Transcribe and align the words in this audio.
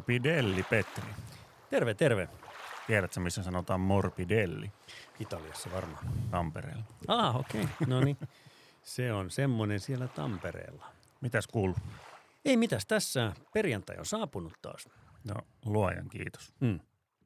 Morbidelli, 0.00 0.62
Petri. 0.62 1.04
Terve, 1.70 1.94
terve. 1.94 2.28
Tiedätkö, 2.86 3.20
missä 3.20 3.42
sanotaan 3.42 3.80
morbidelli? 3.80 4.72
Italiassa 5.20 5.70
varmaan. 5.72 6.04
Tampereella. 6.30 6.84
Ah, 7.08 7.36
okei. 7.36 7.62
Okay. 7.64 7.74
No 7.86 8.00
niin. 8.00 8.16
Se 8.82 9.12
on 9.12 9.30
semmoinen 9.30 9.80
siellä 9.80 10.08
Tampereella. 10.08 10.86
Mitäs 11.20 11.46
kuuluu? 11.46 11.76
Ei 12.44 12.56
mitäs 12.56 12.86
tässä. 12.86 13.32
Perjantai 13.54 13.96
on 13.98 14.06
saapunut 14.06 14.52
taas. 14.62 14.88
No, 15.24 15.34
luojan 15.64 16.08
kiitos. 16.08 16.54
Mm. 16.60 16.80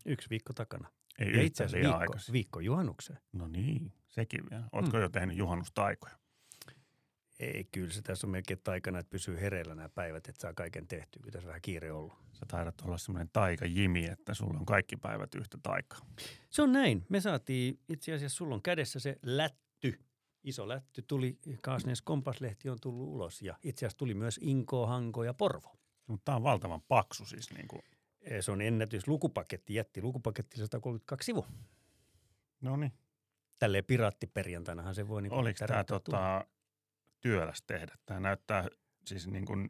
Yksi 0.06 0.30
viikko 0.30 0.52
takana. 0.52 0.88
Ei 1.18 1.32
ja 1.36 1.42
itse 1.42 1.64
asiassa 1.64 1.82
viikko, 1.88 2.00
aikaisin. 2.00 2.32
viikko 2.32 2.60
juhannukseen. 2.60 3.18
No 3.32 3.48
niin, 3.48 3.92
sekin 4.08 4.50
vielä. 4.50 4.64
Ootko 4.72 4.96
Mm. 4.96 5.02
jo 5.02 5.08
tehnyt 5.08 5.36
juhannustaikoja? 5.36 6.14
Ei, 7.44 7.64
kyllä 7.72 7.92
se 7.92 8.02
tässä 8.02 8.26
on 8.26 8.30
melkein 8.30 8.60
taikana, 8.64 8.98
että 8.98 9.10
pysyy 9.10 9.40
hereillä 9.40 9.74
nämä 9.74 9.88
päivät, 9.88 10.28
että 10.28 10.40
saa 10.40 10.52
kaiken 10.54 10.88
tehtyä. 10.88 11.20
Kyllä 11.20 11.32
tässä 11.32 11.46
vähän 11.48 11.62
kiire 11.62 11.92
ollut. 11.92 12.12
Sä 12.32 12.46
taidat 12.48 12.80
olla 12.80 12.98
semmoinen 12.98 13.30
taika-jimi, 13.32 14.06
että 14.06 14.34
sulla 14.34 14.58
on 14.58 14.66
kaikki 14.66 14.96
päivät 14.96 15.34
yhtä 15.34 15.58
taikaa. 15.62 15.98
Se 16.50 16.62
on 16.62 16.72
näin. 16.72 17.06
Me 17.08 17.20
saatiin, 17.20 17.80
itse 17.88 18.12
asiassa 18.12 18.36
sulla 18.36 18.54
on 18.54 18.62
kädessä 18.62 19.00
se 19.00 19.16
lätty. 19.22 20.00
Iso 20.44 20.68
lätty 20.68 21.02
tuli, 21.02 21.38
Kaasnees 21.62 22.02
Kompaslehti 22.02 22.68
on 22.68 22.78
tullut 22.80 23.08
ulos 23.08 23.42
ja 23.42 23.54
itse 23.62 23.86
asiassa 23.86 23.98
tuli 23.98 24.14
myös 24.14 24.40
Inko, 24.42 24.86
Hanko 24.86 25.24
ja 25.24 25.34
Porvo. 25.34 25.76
Mutta 26.06 26.24
tää 26.24 26.36
on 26.36 26.42
valtavan 26.42 26.82
paksu 26.88 27.24
siis. 27.24 27.50
Niin 27.50 27.68
kuin. 27.68 27.82
Se 28.40 28.52
on 28.52 28.60
ennätys 28.60 29.08
lukupaketti, 29.08 29.74
jätti 29.74 30.02
lukupaketti 30.02 30.58
132 30.58 31.26
sivu. 31.26 31.46
No 32.60 32.76
niin. 32.76 32.92
Tälleen 33.58 33.84
piraattiperjantainahan 33.84 34.94
se 34.94 35.08
voi 35.08 35.22
niin 35.22 35.32
Oliko 35.32 35.66
tämä 35.66 35.84
tota, 35.84 36.46
työläs 37.24 37.62
tehdä? 37.66 37.94
Tämä 38.06 38.20
näyttää 38.20 38.68
siis 39.06 39.26
niin 39.26 39.44
kuin, 39.44 39.68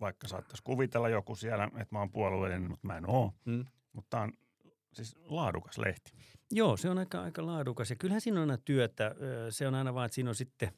vaikka 0.00 0.28
saattaisi 0.28 0.62
kuvitella 0.62 1.08
joku 1.08 1.36
siellä, 1.36 1.64
että 1.64 1.86
mä 1.90 1.98
oon 1.98 2.10
puolueellinen, 2.10 2.70
mutta 2.70 2.86
mä 2.86 2.96
en 2.96 3.10
oo. 3.10 3.32
Mm. 3.44 3.64
Mutta 3.92 4.10
tämä 4.10 4.22
on 4.22 4.32
siis 4.92 5.16
laadukas 5.18 5.78
lehti. 5.78 6.12
Joo, 6.50 6.76
se 6.76 6.90
on 6.90 6.98
aika, 6.98 7.22
aika 7.22 7.46
laadukas 7.46 7.90
ja 7.90 7.96
kyllähän 7.96 8.20
siinä 8.20 8.42
on 8.42 8.50
aina 8.50 8.62
työtä. 8.64 9.14
Se 9.50 9.68
on 9.68 9.74
aina 9.74 9.94
vaan, 9.94 10.06
että 10.06 10.14
siinä 10.14 10.30
on 10.30 10.34
sitten 10.34 10.72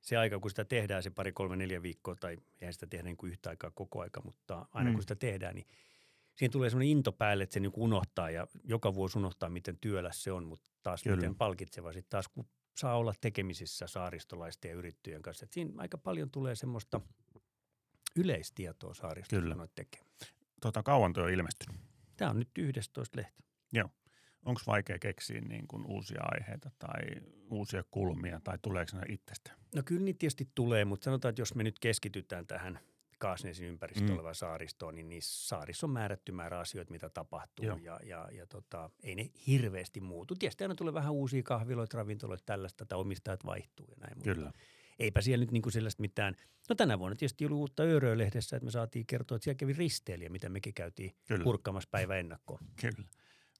se 0.00 0.16
aika, 0.16 0.38
kun 0.38 0.50
sitä 0.50 0.64
tehdään, 0.64 1.02
se 1.02 1.10
pari, 1.10 1.32
kolme, 1.32 1.56
neljä 1.56 1.82
viikkoa 1.82 2.14
tai 2.14 2.36
eihän 2.60 2.72
sitä 2.72 2.86
tehdä 2.86 3.04
niin 3.04 3.16
kuin 3.16 3.32
yhtä 3.32 3.50
aikaa 3.50 3.70
koko 3.70 4.00
aika, 4.00 4.20
mutta 4.24 4.66
aina 4.72 4.90
Mm. 4.90 4.94
kun 4.94 5.02
sitä 5.02 5.16
tehdään, 5.16 5.54
niin 5.54 5.66
siihen 6.34 6.50
tulee 6.52 6.70
semmoinen 6.70 6.90
into 6.90 7.12
päälle, 7.12 7.44
että 7.44 7.54
se 7.54 7.60
niin 7.60 7.72
unohtaa 7.76 8.30
ja 8.30 8.46
joka 8.64 8.94
vuosi 8.94 9.18
unohtaa, 9.18 9.48
miten 9.48 9.78
työläs 9.80 10.22
se 10.22 10.32
on, 10.32 10.44
mutta 10.44 10.70
taas 10.82 11.02
Kyllä. 11.02 11.16
miten 11.16 11.34
palkitseva 11.34 11.92
sitten 11.92 12.10
taas, 12.10 12.28
kun 12.28 12.46
saa 12.76 12.96
olla 12.96 13.12
tekemisissä 13.20 13.86
saaristolaisten 13.86 14.68
ja 14.68 14.74
yrittäjien 14.74 15.22
kanssa. 15.22 15.44
Et 15.44 15.52
siinä 15.52 15.72
aika 15.76 15.98
paljon 15.98 16.30
tulee 16.30 16.54
semmoista 16.54 17.00
yleistietoa 18.16 18.94
saaristosta, 18.94 19.40
Kyllä. 19.40 19.54
noita 19.54 19.74
tekee. 19.74 20.02
Tota, 20.60 20.82
kauan 20.82 21.12
tuo 21.12 21.24
on 21.24 21.30
ilmestynyt. 21.30 21.80
Tämä 22.16 22.30
on 22.30 22.38
nyt 22.38 22.50
11 22.58 23.18
lehti. 23.18 23.42
Onko 24.44 24.60
vaikea 24.66 24.98
keksiä 24.98 25.40
niin 25.40 25.68
kuin 25.68 25.86
uusia 25.86 26.20
aiheita 26.22 26.70
tai 26.78 27.00
uusia 27.50 27.84
kulmia 27.90 28.40
tai 28.44 28.58
tuleeko 28.62 28.96
ne 28.96 29.02
itsestä? 29.08 29.52
No 29.74 29.82
kyllä 29.84 30.02
niitä 30.02 30.18
tietysti 30.18 30.48
tulee, 30.54 30.84
mutta 30.84 31.04
sanotaan, 31.04 31.30
että 31.30 31.42
jos 31.42 31.54
me 31.54 31.62
nyt 31.62 31.78
keskitytään 31.78 32.46
tähän 32.46 32.78
Kaasnesin 33.22 33.68
ympäristöön 33.68 34.08
Mm. 34.10 34.14
olevaan 34.14 34.34
saaristoon, 34.34 34.94
niin 34.94 35.08
niissä 35.08 35.48
saarissa 35.48 35.86
on 35.86 35.90
määrätty 35.90 36.32
määrä 36.32 36.58
asioita, 36.58 36.90
mitä 36.92 37.08
tapahtuu 37.10 37.64
Joo. 37.64 37.76
ja, 37.76 38.00
ja, 38.04 38.28
ja 38.32 38.46
tota, 38.46 38.90
ei 39.02 39.14
ne 39.14 39.30
hirveästi 39.46 40.00
muutu. 40.00 40.34
Tietysti 40.34 40.64
aina 40.64 40.74
tulee 40.74 40.94
vähän 40.94 41.12
uusia 41.12 41.42
kahviloita, 41.42 41.98
ravintoloita, 41.98 42.42
tällaista, 42.46 42.86
tai 42.86 42.98
omistajat 42.98 43.44
vaihtuu 43.46 43.86
ja 43.90 43.96
näin. 44.00 44.18
Mutta 44.18 44.34
Kyllä. 44.34 44.52
eipä 44.98 45.20
siellä 45.20 45.42
nyt 45.42 45.50
niin 45.52 45.62
kuin 45.62 45.72
sellaista 45.72 46.00
mitään. 46.00 46.34
No 46.68 46.74
tänä 46.74 46.98
vuonna 46.98 47.16
tietysti 47.16 47.46
oli 47.46 47.54
uutta 47.54 47.82
Ööröö-lehdessä, 47.82 48.56
että 48.56 48.64
me 48.64 48.70
saatiin 48.70 49.06
kertoa, 49.06 49.36
että 49.36 49.44
siellä 49.44 49.58
kävi 49.58 49.72
risteilijä, 49.72 50.28
mitä 50.30 50.48
mekin 50.48 50.74
käytiin 50.74 51.16
Kyllä. 51.28 51.44
purkkaamassa 51.44 51.88
päivä 51.90 52.16
ennakkoon. 52.16 52.60
Kyllä. 52.80 53.08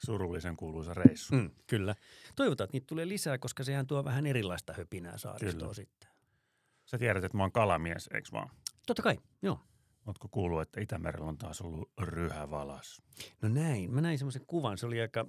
Surullisen 0.06 0.56
kuuluisa 0.56 0.95
reissu. 0.95 1.34
Mm, 1.34 1.51
kyllä. 1.67 1.95
Toivotaan, 2.37 2.65
että 2.65 2.75
niitä 2.77 2.87
tulee 2.87 3.09
lisää, 3.09 3.39
koska 3.39 3.65
sehän 3.65 3.87
tuo 3.87 4.05
vähän 4.05 4.27
erilaista 4.27 4.72
höpinää 4.72 5.19
saaristoon 5.19 5.59
Kyllä. 5.61 5.75
sitten. 5.75 6.11
Sä 6.84 6.99
tiedät, 6.99 7.25
että 7.25 7.37
mä 7.37 7.43
oon 7.43 7.53
kalamies, 7.53 8.09
eikö 8.15 8.28
vaan? 8.33 8.51
Totta 8.87 9.03
kai, 9.03 9.19
joo. 9.43 9.60
Ootko 10.06 10.28
kuullut, 10.28 10.62
että 10.62 10.81
Itämerellä 10.81 11.26
on 11.26 11.38
taas 11.38 11.60
ollut 11.60 11.93
ryhävalas? 12.00 13.03
No 13.43 13.48
näin. 13.48 13.94
Mä 13.94 14.00
näin 14.00 14.19
semmoisen 14.19 14.47
kuvan. 14.47 14.78
Se 14.78 14.87
oli 14.87 15.00
aika, 15.00 15.26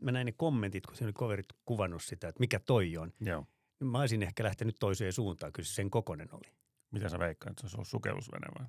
mä 0.00 0.12
näin 0.12 0.26
ne 0.26 0.32
kommentit, 0.32 0.86
kun 0.86 0.96
siinä 0.96 1.06
oli 1.06 1.12
coverit 1.12 1.46
kuvannut 1.64 2.02
sitä, 2.02 2.28
että 2.28 2.40
mikä 2.40 2.60
toi 2.60 2.96
on. 2.96 3.12
Joo. 3.20 3.46
Mä 3.84 4.00
olisin 4.00 4.22
ehkä 4.22 4.44
lähtenyt 4.44 4.76
toiseen 4.80 5.12
suuntaan. 5.12 5.52
Kyllä 5.52 5.66
se 5.66 5.74
sen 5.74 5.90
kokonen 5.90 6.28
oli. 6.32 6.52
Mitä 6.90 7.08
sä 7.08 7.18
veikkaat, 7.18 7.50
että 7.50 7.60
se 7.60 7.66
olisi 7.66 7.76
ollut 7.76 7.88
sukellusvene 7.88 8.46
vai? 8.58 8.66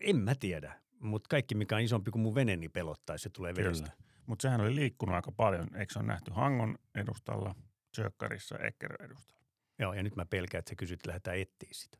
En 0.00 0.16
mä 0.16 0.34
tiedä, 0.34 0.80
mutta 1.00 1.28
kaikki 1.28 1.54
mikä 1.54 1.76
on 1.76 1.82
isompi 1.82 2.10
kuin 2.10 2.22
mun 2.22 2.34
vene, 2.34 2.56
niin 2.56 2.70
pelottaa, 2.70 3.18
se 3.18 3.30
tulee 3.30 3.54
vedestä. 3.54 3.90
Mutta 4.26 4.42
sehän 4.42 4.60
oli 4.60 4.74
liikkunut 4.74 5.14
aika 5.14 5.32
paljon. 5.32 5.76
Eikö 5.76 5.92
se 5.92 5.98
ole 5.98 6.06
nähty 6.06 6.30
Hangon 6.30 6.78
edustalla, 6.94 7.54
Tsökkarissa, 7.92 8.58
Ekkerön 8.58 9.06
edustalla? 9.06 9.46
Joo, 9.78 9.92
ja 9.92 10.02
nyt 10.02 10.16
mä 10.16 10.26
pelkään, 10.26 10.58
että 10.58 10.68
sä 10.68 10.74
kysyt, 10.74 11.00
että 11.00 11.08
lähdetään 11.08 11.38
etsiä 11.38 11.68
sitä. 11.72 11.98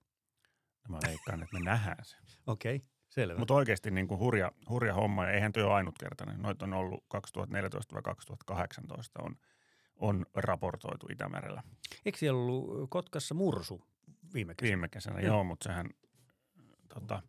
Mä 0.89 0.99
veikkaan, 1.07 1.43
että 1.43 1.59
me 1.59 1.65
nähdään 1.65 2.05
se. 2.05 2.17
Okei, 2.47 2.77
okay, 2.77 2.89
selvä. 3.09 3.39
Mutta 3.39 3.55
oikeasti 3.55 3.91
niin 3.91 4.09
kuin 4.09 4.21
hurja, 4.21 4.53
hurja 4.69 4.95
homma, 4.95 5.25
ja 5.25 5.31
eihän 5.31 5.53
tuo 5.53 5.63
ole 5.63 5.73
ainutkertainen. 5.73 6.43
Noita 6.43 6.65
on 6.65 6.75
ollut 6.75 7.05
2014-2018 7.15 7.19
on, 9.19 9.37
on 9.97 10.27
raportoitu 10.35 11.07
Itämerellä 11.13 11.63
Eikö 12.05 12.19
siellä 12.19 12.41
ollut 12.41 12.91
Kotkassa 12.91 13.35
mursu 13.35 13.83
viime 14.35 14.55
kesänä? 14.55 14.69
viime 14.69 14.89
kesänä. 14.89 15.21
Joo. 15.21 15.35
Joo, 15.35 15.45
mutta 15.45 15.65
sehän 15.65 15.87
tota, 16.95 17.23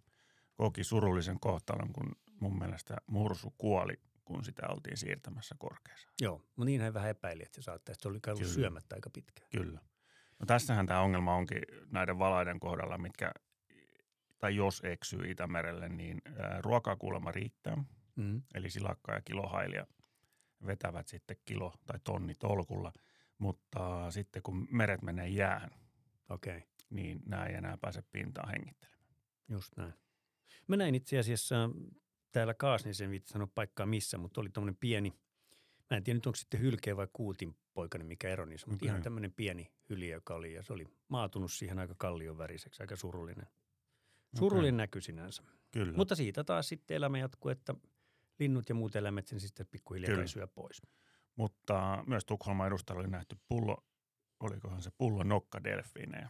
koki 0.56 0.84
surullisen 0.84 1.40
kohtalon, 1.40 1.94
kun 1.94 2.16
mun 2.40 2.60
mielestä 2.60 2.96
mursu 3.08 3.54
kuoli, 3.58 4.00
kun 4.26 4.44
sitä 4.44 4.62
oltiin 4.70 4.98
siirtämässä 4.98 5.56
korkeassa. 5.58 6.10
Joo, 6.22 6.38
mutta 6.38 6.66
niin 6.66 6.82
hän 6.82 6.94
vähän 6.94 7.10
epäili, 7.10 7.44
että 7.44 7.56
se 7.56 7.62
saattaisi. 7.62 8.02
Se 8.02 8.08
oli 8.08 8.20
ollut 8.28 8.40
Kyllä. 8.40 8.54
syömättä 8.54 8.96
aika 8.96 9.10
pitkään. 9.10 9.50
Kyllä. 9.52 9.80
No 10.40 10.46
tässähän 10.46 10.86
tämä 10.86 11.02
ongelma 11.02 11.36
onkin 11.36 11.62
näiden 11.92 12.20
valaiden 12.20 12.60
kohdalla, 12.60 12.98
mitkä, 12.98 13.32
tai 14.40 14.56
jos 14.56 14.82
eksyy 14.84 15.32
Itämerelle, 15.32 15.90
niin 15.90 16.22
ruokaa 16.60 16.96
kuulemma 16.96 17.32
riittää. 17.32 17.84
Mm. 18.16 18.42
eli 18.54 18.70
silakka 18.70 19.14
ja 19.14 19.22
kilohailia 19.22 19.88
vetävät 20.66 21.08
sitten 21.08 21.38
kilo 21.46 21.74
tai 21.86 22.00
tonni 22.04 22.36
tolkulla, 22.36 22.94
mutta 23.38 24.12
sitten 24.12 24.42
kun 24.44 24.68
meret 24.72 25.02
menee 25.02 25.28
jäähän. 25.28 25.70
Okay. 26.30 26.62
niin 26.90 27.20
nämä 27.26 27.46
ei 27.46 27.56
enää 27.56 27.78
pääse 27.78 28.04
pintaan 28.12 28.50
hengittelemään. 28.50 29.08
Just 29.50 29.78
näin. 29.78 29.94
Mä 30.68 30.78
näin 30.78 30.96
itse 30.96 31.20
asiassa 31.20 31.70
täällä 32.32 32.54
Kaasnisen, 32.54 33.06
en 33.06 33.12
viitti 33.12 33.34
sanoa 33.34 33.48
paikkaa 33.56 33.86
missä, 33.86 34.18
mutta 34.18 34.42
oli 34.42 34.50
tuommoinen 34.50 34.78
pieni, 34.80 35.14
mä 35.90 35.98
en 35.98 36.04
tiedä 36.04 36.18
nyt 36.18 36.26
onko 36.26 36.36
sitten 36.36 36.60
hylkeä 36.60 36.98
vai 36.98 37.08
kuutin 37.14 37.56
poikainen, 37.74 38.08
mikä 38.08 38.30
ero 38.30 38.46
niissä, 38.46 38.68
mutta 38.68 38.84
Okei. 38.84 38.88
ihan 38.90 39.02
tämmöinen 39.02 39.34
pieni 39.34 39.72
hylje, 39.90 40.14
joka 40.14 40.36
oli, 40.36 40.54
ja 40.54 40.64
se 40.64 40.74
oli 40.74 40.86
maatunut 41.08 41.52
siihen 41.52 41.80
aika 41.80 41.96
kallion 41.98 42.38
väriseksi, 42.38 42.84
aika 42.84 42.96
surullinen. 42.96 43.48
Surullinen 44.36 44.74
okay. 44.76 44.84
näky 44.84 45.02
sinänsä. 45.02 45.44
Kyllä, 45.72 45.94
Mutta 45.98 46.16
siitä 46.16 46.44
taas 46.44 46.70
sitten 46.70 46.98
elämä 46.98 47.18
jatkuu, 47.18 47.52
että 47.52 47.76
linnut 48.40 48.70
ja 48.70 48.76
muut 48.76 48.96
eläimet 48.96 49.28
sen 49.28 49.40
sitten 49.40 49.68
pikkuhiljaa 49.72 50.12
Kyllä. 50.16 50.28
syö 50.28 50.48
pois. 50.48 50.82
mutta 51.36 52.04
myös 52.08 52.26
Tukholman 52.26 52.68
edustalla 52.68 53.00
oli 53.00 53.10
nähty 53.10 53.38
pullo, 53.48 53.86
olikohan 54.40 54.82
se 54.82 54.92
pullo 54.98 55.24
nokkadelfiinejä. 55.24 56.30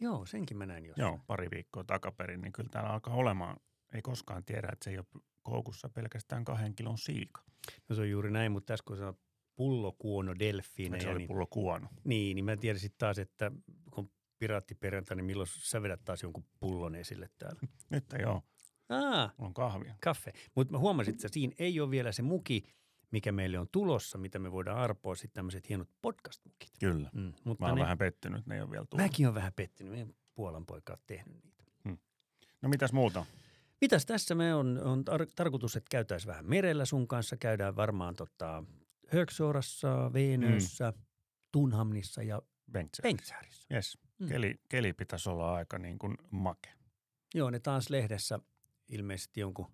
Joo, 0.00 0.26
senkin 0.26 0.56
mä 0.56 0.66
näin 0.66 0.86
jossain. 0.86 1.06
Joo, 1.06 1.20
pari 1.26 1.50
viikkoa 1.50 1.84
takaperin, 1.84 2.40
niin 2.40 2.52
kyllä 2.52 2.68
täällä 2.68 2.90
alkaa 2.90 3.14
olemaan, 3.14 3.56
ei 3.94 4.02
koskaan 4.02 4.44
tiedä, 4.44 4.68
että 4.72 4.84
se 4.84 4.90
ei 4.90 4.98
ole 4.98 5.22
koukussa 5.42 5.88
pelkästään 5.88 6.44
kahden 6.44 6.74
kilon 6.74 6.98
siika. 6.98 7.42
No 7.88 7.96
se 7.96 8.02
on 8.02 8.10
juuri 8.10 8.30
näin, 8.30 8.52
mutta 8.52 8.72
tässä 8.72 8.84
kun 8.86 8.96
se 8.96 9.04
on 9.04 9.18
pullokuono 9.56 10.34
delfiinejä, 10.38 11.02
Se 11.02 11.08
oli 11.08 11.18
niin, 11.18 11.28
pullo 11.28 11.46
kuono. 11.46 11.88
niin, 12.04 12.34
niin 12.34 12.44
mä 12.44 12.56
tiedän 12.56 12.80
sitten 12.80 12.98
taas, 12.98 13.18
että 13.18 13.52
kun 13.90 14.12
piraattiperjantai, 14.42 15.16
niin 15.16 15.24
milloin 15.24 15.48
sä 15.52 15.82
vedät 15.82 16.04
taas 16.04 16.22
jonkun 16.22 16.44
pullon 16.60 16.94
esille 16.94 17.30
täällä? 17.38 17.60
Nyt 17.90 18.04
ole, 18.12 18.42
Aa, 18.88 19.30
mulla 19.36 19.48
on 19.48 19.54
kahvia. 19.54 19.94
kaffe. 20.00 20.32
Mutta 20.54 20.72
mä 20.72 20.78
huomasin, 20.78 21.14
että 21.14 21.28
siinä 21.28 21.52
ei 21.58 21.80
ole 21.80 21.90
vielä 21.90 22.12
se 22.12 22.22
muki, 22.22 22.62
mikä 23.10 23.32
meille 23.32 23.58
on 23.58 23.68
tulossa, 23.72 24.18
mitä 24.18 24.38
me 24.38 24.52
voidaan 24.52 24.78
arpoa, 24.78 25.14
sitten 25.14 25.34
tämmöiset 25.34 25.68
hienot 25.68 25.88
podcast-mukit. 26.02 26.70
Kyllä. 26.80 27.10
Mm, 27.14 27.32
mutta 27.44 27.64
Mä 27.64 27.68
oon 27.68 27.76
ne, 27.78 27.82
vähän 27.82 27.98
pettynyt, 27.98 28.46
ne 28.46 28.54
ei 28.54 28.60
ole 28.60 28.70
vielä 28.70 28.84
tullut. 28.90 29.04
mäkin 29.04 29.28
on 29.28 29.34
vähän 29.34 29.52
pettynyt, 29.52 29.92
meidän 29.92 30.14
Puolan 30.34 30.66
poika 30.66 30.92
on 30.92 30.98
tehnyt 31.06 31.44
niitä. 31.44 31.62
No 32.62 32.68
mitäs 32.68 32.92
muuta? 32.92 33.26
Mitäs 33.80 34.06
tässä 34.06 34.34
me 34.34 34.54
on, 34.54 34.80
on 34.84 35.04
tar- 35.10 35.32
tarkoitus, 35.36 35.76
että 35.76 35.88
käytäisiin 35.90 36.28
vähän 36.28 36.46
merellä 36.46 36.84
sun 36.84 37.08
kanssa, 37.08 37.36
käydään 37.36 37.76
varmaan 37.76 38.16
tota, 38.16 38.64
Högsorassa, 39.08 40.10
Veenössä, 40.12 40.90
mm. 40.96 41.02
Tunhamnissa 41.52 42.22
ja 42.22 42.42
Bengtsä. 42.72 43.02
Bengtsäärissä. 43.02 43.74
Yes. 43.74 43.98
Mm. 44.22 44.28
Keli, 44.28 44.60
keli 44.68 44.92
pitäisi 44.92 45.30
olla 45.30 45.54
aika 45.54 45.78
niin 45.78 45.98
kuin 45.98 46.16
make. 46.30 46.68
Joo, 47.34 47.50
ne 47.50 47.60
taas 47.60 47.90
lehdessä 47.90 48.38
ilmeisesti 48.88 49.40
jonkun 49.40 49.66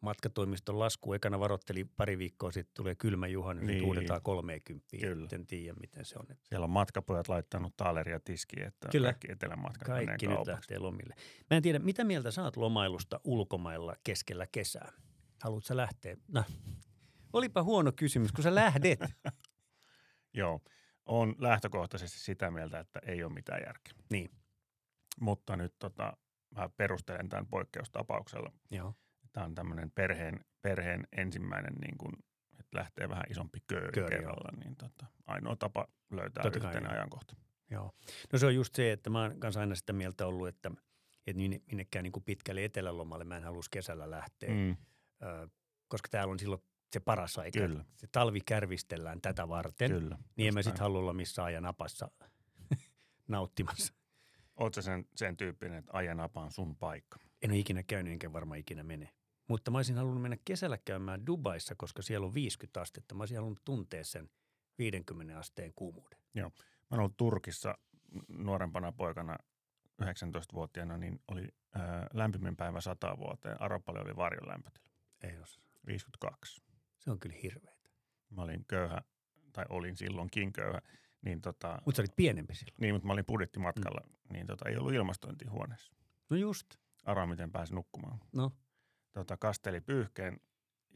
matkatoimiston 0.00 0.78
lasku. 0.78 1.12
Ekana 1.12 1.40
varoitteli 1.40 1.84
pari 1.84 2.18
viikkoa 2.18 2.52
sitten, 2.52 2.74
tulee 2.74 2.94
kylmä 2.94 3.26
juhannus, 3.26 3.66
niin. 3.66 3.74
Niin. 3.74 3.84
huudetaan 3.84 4.22
30. 4.22 4.86
Kyllä. 5.00 5.28
En 5.32 5.46
tiedä, 5.46 5.74
miten 5.80 6.04
se 6.04 6.18
on. 6.18 6.26
Siellä 6.42 6.64
on 6.64 6.70
matkapojat 6.70 7.28
laittanut 7.28 7.76
taaleria 7.76 8.20
tiskiin, 8.20 8.66
että 8.66 8.88
Kyllä. 8.88 9.06
kaikki 9.06 9.32
etelämatkat 9.32 9.88
kaikki 9.88 10.26
nyt 10.26 10.46
lähtee 10.46 10.78
lomille. 10.78 11.14
Mä 11.50 11.56
en 11.56 11.62
tiedä, 11.62 11.78
mitä 11.78 12.04
mieltä 12.04 12.30
saat 12.30 12.56
lomailusta 12.56 13.20
ulkomailla 13.24 13.96
keskellä 14.04 14.46
kesää? 14.52 14.92
Haluatko 15.42 15.66
sä 15.66 15.76
lähteä? 15.76 16.16
No, 16.28 16.44
olipa 17.32 17.62
huono 17.62 17.92
kysymys, 17.92 18.32
kun 18.32 18.44
sä 18.44 18.54
lähdet. 18.54 18.98
Joo, 20.34 20.60
on 21.06 21.34
lähtökohtaisesti 21.38 22.18
sitä 22.18 22.50
mieltä, 22.50 22.78
että 22.80 23.00
ei 23.06 23.24
ole 23.24 23.32
mitään 23.32 23.60
järkeä. 23.66 23.92
niin, 24.10 24.30
Mutta 25.20 25.56
nyt 25.56 25.74
tota, 25.78 26.16
mä 26.56 26.68
perustelen 26.68 27.28
tämän 27.28 27.46
poikkeustapauksella. 27.46 28.52
joo. 28.70 28.94
Tämä 29.32 29.46
on 29.46 29.54
tämmöinen 29.54 29.90
perheen, 29.90 30.44
perheen 30.62 31.06
ensimmäinen, 31.16 31.72
niin 31.74 31.98
kuin, 31.98 32.12
että 32.58 32.78
lähtee 32.78 33.08
vähän 33.08 33.24
isompi 33.30 33.58
kööri, 33.66 33.92
Kööri, 33.92 34.16
kerralla. 34.16 34.50
Niin 34.64 34.76
tota, 34.76 35.06
ainoa 35.26 35.56
tapa 35.56 35.88
löytää 36.10 36.42
Totta 36.42 36.60
kai, 36.60 36.68
yhteinen 36.68 36.88
joo. 36.90 36.96
ajankohta. 36.98 37.36
Joo. 37.70 37.92
No 38.32 38.38
se 38.38 38.46
on 38.46 38.54
just 38.54 38.74
se, 38.74 38.92
että 38.92 39.10
mä 39.10 39.20
oon 39.22 39.40
kanssa 39.40 39.60
aina 39.60 39.74
sitä 39.74 39.92
mieltä 39.92 40.26
ollut, 40.26 40.48
että, 40.48 40.70
että 41.26 41.36
minne- 41.38 41.60
minnekään 41.66 42.02
niin 42.02 42.12
kuin 42.12 42.24
pitkälle 42.24 42.64
etelälomalle 42.64 43.24
mä 43.24 43.36
en 43.36 43.44
halus 43.44 43.68
kesällä 43.68 44.10
lähteä. 44.10 44.50
Mm, 44.50 44.76
ö, 45.22 45.48
koska 45.88 46.08
täällä 46.08 46.32
on 46.32 46.38
silloin 46.38 46.62
se 46.92 47.00
paras 47.00 47.38
aika. 47.38 47.58
Kyllä. 47.58 47.84
Se 47.96 48.06
talvi 48.06 48.40
kärvistellään 48.40 49.20
tätä 49.20 49.48
varten. 49.48 49.90
kyllä. 49.90 50.18
Niin 50.36 50.54
näin. 50.54 50.64
sitten 50.64 50.80
halua 50.82 51.00
olla 51.00 51.12
missään 51.12 51.46
ajan 51.46 51.62
napassa 51.62 52.10
nauttimassa. 53.28 53.94
Sä 54.74 54.82
sen, 54.82 55.06
sen 55.16 55.36
tyyppinen, 55.36 55.78
että 55.78 55.90
ajan 55.94 56.20
apa 56.20 56.40
on 56.40 56.52
sun 56.52 56.76
paikka? 56.76 57.18
En 57.42 57.50
ole 57.50 57.58
ikinä 57.58 57.82
käynyt 57.82 58.12
enkä 58.12 58.32
varmaan 58.32 58.60
ikinä 58.60 58.82
mene. 58.82 59.10
Mutta 59.48 59.70
mä 59.70 59.78
olisin 59.78 59.96
halunnut 59.96 60.22
mennä 60.22 60.36
kesällä 60.44 60.78
käymään 60.78 61.26
Dubaissa, 61.26 61.74
koska 61.74 62.02
siellä 62.02 62.26
on 62.26 62.34
50 62.34 62.80
astetta. 62.80 63.14
Mä 63.14 63.22
olisin 63.22 63.36
halunnut 63.36 63.60
tuntea 63.64 64.04
sen 64.04 64.30
50 64.78 65.38
asteen 65.38 65.72
kuumuuden. 65.76 66.18
Mä 66.34 66.42
oon 66.90 67.00
ollut 67.00 67.16
Turkissa 67.16 67.78
nuorempana 68.28 68.92
poikana 68.92 69.36
19-vuotiaana, 70.02 70.96
niin 70.96 71.20
oli 71.28 71.48
ää, 71.74 72.06
lämpimin 72.12 72.56
päivä 72.56 72.80
100 72.80 73.18
vuoteen. 73.18 73.60
Arapalle 73.62 74.00
oli 74.00 74.16
varjon 74.16 74.48
lämpötila, 74.48 74.90
Ei 75.22 75.38
osaa. 75.38 75.64
52. 75.86 76.62
Se 77.00 77.10
on 77.10 77.20
kyllä 77.20 77.36
hirveetä. 77.42 77.90
Mä 78.30 78.42
olin 78.42 78.64
köyhä, 78.64 79.02
tai 79.52 79.64
olin 79.68 79.96
silloinkin 79.96 80.52
köyhä, 80.52 80.82
niin, 81.22 81.40
tota, 81.40 81.78
Mutta 81.84 81.96
sä 81.96 82.02
olit 82.02 82.16
pienempi 82.16 82.54
silloin. 82.54 82.76
niin 82.80 82.94
mutta 82.94 83.06
mä 83.06 83.12
olin 83.12 83.26
budjettimatkalla, 83.26 84.00
mm. 84.06 84.32
niin 84.32 84.46
tota, 84.46 84.68
ei 84.68 84.76
ollut 84.76 84.92
ilmastointia 84.92 85.50
huoneessa. 85.50 85.92
No 86.30 86.36
just. 86.36 86.66
Arvaa, 87.04 87.26
miten 87.26 87.52
pääsi 87.52 87.74
nukkumaan. 87.74 88.18
No, 88.32 88.52
Tota, 89.12 89.36
kasteli 89.36 89.80
pyyhkeen 89.80 90.40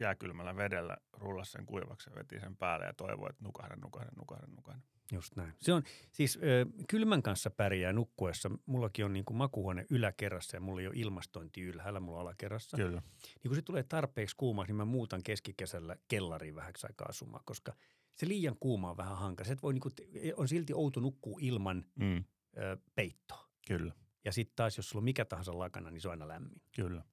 jääkylmällä 0.01 0.57
vedellä, 0.57 0.97
rullasi 1.13 1.53
sen 1.53 1.67
kuivaksi 1.67 2.11
ja 2.11 2.17
veti 2.17 2.41
sen 2.41 2.57
päälle 2.57 2.87
ja 2.87 2.95
toivoi, 2.95 3.31
että 3.31 3.45
nukahda, 3.45 3.77
nukahda, 3.77 4.11
nukahda, 4.17 4.47
nukahda. 4.47 4.81
just 5.13 5.37
näin. 5.37 5.53
Se 5.61 5.73
on, 5.73 5.83
siis 6.13 6.37
ö, 6.43 6.67
kylmän 6.89 7.23
kanssa 7.23 7.51
pärjää 7.51 7.93
nukkuessa. 7.93 8.51
Mullakin 8.67 9.05
on 9.05 9.13
niin 9.13 9.25
kuin 9.25 9.37
makuuhuone 9.37 9.87
yläkerrassa 9.91 10.57
ja 10.57 10.61
mulla 10.61 10.81
ei 10.81 10.87
ole 10.87 10.95
ilmastointi 10.97 11.61
ylhäällä, 11.63 12.01
mulla 12.01 12.19
on 12.19 12.23
alakerrassa. 12.23 12.77
Kyllä, 12.77 13.03
Niin 13.25 13.49
kun 13.49 13.55
se 13.55 13.63
tulee 13.63 13.83
tarpeeksi 13.83 14.37
kuumaksi, 14.37 14.69
niin 14.73 14.77
mä 14.77 14.85
muutan 14.85 15.23
keskikesällä 15.23 15.97
kellariin 16.09 16.55
vähäksi 16.55 16.87
aikaa 16.87 17.07
asumaan, 17.09 17.45
koska 17.45 17.73
se 18.15 18.29
liian 18.29 18.57
kuuma 18.61 18.91
on 18.91 18.97
vähän 18.97 19.17
hankala. 19.19 19.49
Se 19.49 19.57
voi 19.63 19.73
niin 19.73 19.81
kuin, 19.81 19.93
on 20.37 20.49
silti 20.49 20.73
outo 20.75 21.01
nukkuu 21.01 21.39
ilman 21.43 21.85
mm, 21.95 22.25
ö, 22.57 22.77
peittoa. 22.95 23.49
kyllä, 23.69 23.93
Ja 24.25 24.33
sitten 24.33 24.57
taas, 24.57 24.77
jos 24.77 24.89
sulla 24.89 25.01
on 25.01 25.05
mikä 25.05 25.25
tahansa 25.25 25.59
lakana, 25.59 25.91
niin 25.91 26.01
se 26.01 26.09
on 26.09 26.13
aina 26.13 26.29
lämmin. 26.29 26.63
kyllä. 26.77 27.05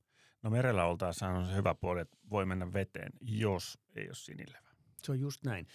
No 0.43 0.49
merellä 0.49 0.85
oltaessa 0.85 1.27
on 1.27 1.45
se 1.45 1.55
hyvä 1.55 1.75
puoli, 1.75 2.01
että 2.01 2.17
voi 2.29 2.45
mennä 2.45 2.73
veteen, 2.73 3.11
jos 3.21 3.79
ei 3.95 4.07
ole 4.07 4.15
sinilevä. 4.15 4.69
Se 5.03 5.11
on 5.11 5.19
just 5.19 5.43
näin. 5.43 5.67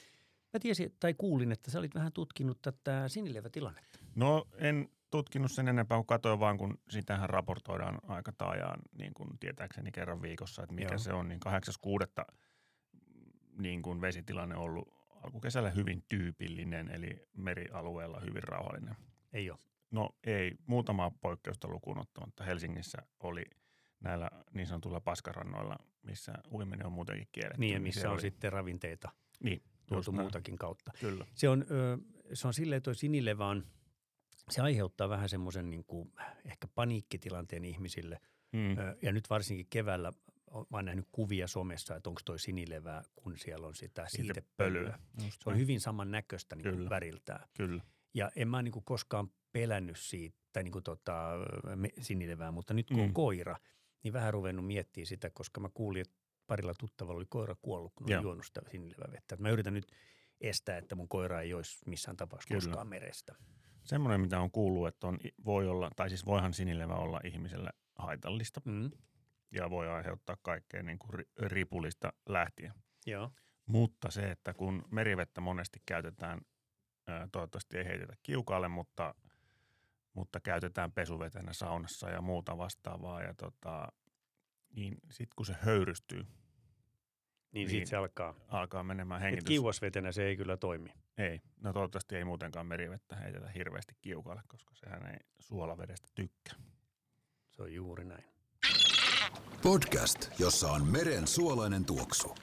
Mä 0.52 0.60
tiesin 0.60 0.96
tai 1.00 1.14
kuulin, 1.14 1.52
että 1.52 1.70
sä 1.70 1.78
olit 1.78 1.94
vähän 1.94 2.12
tutkinut 2.12 2.62
tätä 2.62 3.08
sinilevätilannetta. 3.08 3.98
No 4.14 4.46
en 4.58 4.88
tutkinut 5.10 5.52
sen 5.52 5.68
enempää 5.68 5.98
kuin 5.98 6.06
katsoin 6.06 6.40
vaan, 6.40 6.58
kun 6.58 6.78
sitähän 6.90 7.30
raportoidaan 7.30 7.98
aika 8.02 8.32
taajaan, 8.32 8.80
niin 8.98 9.14
kuin 9.14 9.38
tietääkseni 9.38 9.92
kerran 9.92 10.22
viikossa, 10.22 10.62
että 10.62 10.74
mikä 10.74 10.94
Joo. 10.94 10.98
se 10.98 11.12
on, 11.12 11.28
niin 11.28 11.40
8.6. 12.26 12.34
niin 13.58 13.82
kuin 13.82 14.00
vesitilanne 14.00 14.56
on 14.56 14.62
ollut 14.62 14.88
alkukesällä 15.24 15.70
hyvin 15.70 16.02
tyypillinen, 16.08 16.90
eli 16.90 17.28
merialueella 17.36 18.20
hyvin 18.20 18.42
rauhallinen. 18.42 18.96
Ei 19.32 19.50
ole. 19.50 19.58
No 19.90 20.10
ei, 20.24 20.56
muutama 20.66 21.12
poikkeusta 21.20 21.68
lukuun 21.68 21.98
ottamatta. 21.98 22.44
Helsingissä 22.44 22.98
oli 23.20 23.44
näillä 24.00 24.30
niin 24.54 24.66
sanotuilla 24.66 25.00
paskarannoilla, 25.00 25.76
missä 26.02 26.32
uiminen 26.52 26.86
on 26.86 26.92
muutenkin 26.92 27.28
kielletty. 27.32 27.60
Niin, 27.60 27.74
ja 27.74 27.80
missä 27.80 28.00
siellä 28.00 28.10
on 28.12 28.14
oli- 28.14 28.20
sitten 28.20 28.52
ravinteita 28.52 29.10
Niin, 29.42 29.62
tuotu 29.86 30.12
muutakin 30.12 30.58
kautta. 30.58 30.90
Kyllä, 31.00 31.26
Se 31.34 31.48
on, 31.48 31.64
se 32.32 32.46
on 32.46 32.54
silleen, 32.54 32.82
toi 32.82 32.94
sinilevä 32.94 33.46
on, 33.46 33.66
se 34.50 34.62
aiheuttaa 34.62 35.08
vähän 35.08 35.28
semmoisen 35.28 35.70
niin 35.70 35.84
kuin, 35.84 36.12
ehkä 36.44 36.68
paniikkitilanteen 36.74 37.64
ihmisille. 37.64 38.20
mm, 38.52 38.78
Ö, 38.78 38.96
ja 39.02 39.12
nyt 39.12 39.30
varsinkin 39.30 39.66
keväällä 39.70 40.12
on- 40.50 40.66
oon 40.72 40.84
nähnyt 40.84 41.08
kuvia 41.12 41.46
somessa, 41.46 41.96
että 41.96 42.10
onko 42.10 42.20
toi 42.24 42.38
sinilevää, 42.38 43.02
kun 43.16 43.38
siellä 43.38 43.66
on 43.66 43.74
sitä 43.74 44.04
siitepölyä. 44.08 44.98
Just 45.24 45.42
Se 45.42 45.50
on 45.50 45.58
hyvin 45.58 45.80
samannäköistä 45.80 46.56
niin 46.56 46.62
kuin 46.64 46.74
Kyllä. 46.76 46.90
väriltään. 46.90 47.48
Kyllä, 47.56 47.82
Ja 48.14 48.30
en 48.36 48.48
mä 48.48 48.62
niin 48.62 48.72
kuin 48.72 48.84
koskaan 48.84 49.30
pelännyt 49.52 49.96
siitä, 49.98 50.38
tai 50.52 50.62
niin 50.62 50.72
kuin 50.72 50.84
tota, 50.84 51.30
sinilevää, 52.00 52.50
mutta 52.50 52.74
nyt 52.74 52.88
kun 52.88 53.00
on 53.00 53.06
Mm. 53.06 53.12
koira, 53.12 53.56
niin 54.02 54.12
vähän 54.12 54.32
ruvennut 54.32 54.66
miettimään 54.66 55.06
sitä, 55.06 55.30
koska 55.30 55.60
mä 55.60 55.68
kuulin, 55.74 56.00
että 56.02 56.14
parilla 56.46 56.74
tuttavalla 56.78 57.16
oli 57.18 57.26
koira 57.28 57.56
kuollut, 57.62 57.92
kun 57.94 58.08
Joo. 58.10 58.22
juonut 58.22 58.46
sitä 58.46 58.60
sinilevävettä. 58.70 59.34
Et 59.34 59.40
Mä 59.40 59.50
yritän 59.50 59.74
nyt 59.74 59.86
estää, 60.40 60.78
että 60.78 60.94
mun 60.94 61.08
koira 61.08 61.40
ei 61.40 61.54
olisi 61.54 61.78
missään 61.86 62.16
tapauksessa 62.16 62.48
Kyllä. 62.54 62.60
koskaan 62.64 62.88
merestä. 62.88 63.34
Semmoinen, 63.84 64.20
mitä 64.20 64.40
on 64.40 64.50
kuullut, 64.50 64.88
että 64.88 65.06
on, 65.06 65.18
voi 65.44 65.68
olla, 65.68 65.90
tai 65.96 66.08
siis 66.08 66.26
voihan 66.26 66.52
sinilevä 66.54 66.94
olla 66.94 67.20
ihmiselle 67.24 67.70
haitallista 67.98 68.60
Mm. 68.64 68.90
ja 69.52 69.70
voi 69.70 69.88
aiheuttaa 69.88 70.36
kaikkea 70.42 70.82
niin 70.82 70.98
kuin 70.98 71.10
ri- 71.14 71.48
ripulista 71.48 72.12
lähtien. 72.28 72.72
Joo. 73.06 73.30
Mutta 73.66 74.10
se, 74.10 74.30
että 74.30 74.54
kun 74.54 74.84
merivettä 74.90 75.40
monesti 75.40 75.78
käytetään, 75.86 76.40
ää, 77.06 77.28
toivottavasti 77.32 77.78
ei 77.78 77.84
heitetä 77.84 78.12
kiukaalle, 78.22 78.68
mutta, 78.68 79.14
mutta 80.16 80.40
käytetään 80.40 80.92
pesuvetenä 80.92 81.52
saunassa 81.52 82.10
ja 82.10 82.20
muuta 82.20 82.58
vastaavaa. 82.58 83.22
Ja 83.22 83.34
tota, 83.34 83.88
niin 84.76 84.94
sitten 85.10 85.32
kun 85.36 85.46
se 85.46 85.56
höyrystyy, 85.60 86.18
Niin, 86.22 86.30
Niin. 87.52 87.70
siitä 87.70 87.90
se 87.90 87.96
alkaa. 87.96 88.34
alkaa 88.48 88.82
menemään 88.82 89.20
Et 89.20 89.24
hengitys. 89.24 89.46
kiuasvetenä 89.48 90.12
se 90.12 90.24
ei 90.24 90.36
kyllä 90.36 90.56
toimi. 90.56 90.90
Ei, 91.18 91.40
no 91.62 91.72
toivottavasti 91.72 92.16
ei 92.16 92.24
muutenkaan 92.24 92.66
merivettä 92.66 93.16
heitetä 93.16 93.48
hirveästi 93.48 93.94
kiukaalle, 94.02 94.42
koska 94.48 94.74
sehän 94.74 95.06
ei 95.06 95.18
suolavedestä 95.38 96.08
tykkää. 96.14 96.54
Se 97.50 97.62
on 97.62 97.72
juuri 97.74 98.04
näin. 98.04 98.24
Podcast, 99.62 100.30
jossa 100.38 100.72
on 100.72 100.86
meren 100.86 101.26
suolainen 101.26 101.84
tuoksu. 101.84 102.34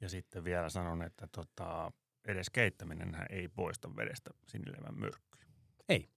Ja 0.00 0.08
sitten 0.08 0.44
vielä 0.44 0.68
sanon, 0.70 1.02
että 1.02 1.28
tota, 1.32 1.92
edes 2.24 2.50
keittäminen 2.50 3.16
ei 3.30 3.48
poista 3.48 3.96
vedestä 3.96 4.30
sinilevän 4.46 4.94
myrkkyä. 4.98 5.33
Ei. 5.88 6.08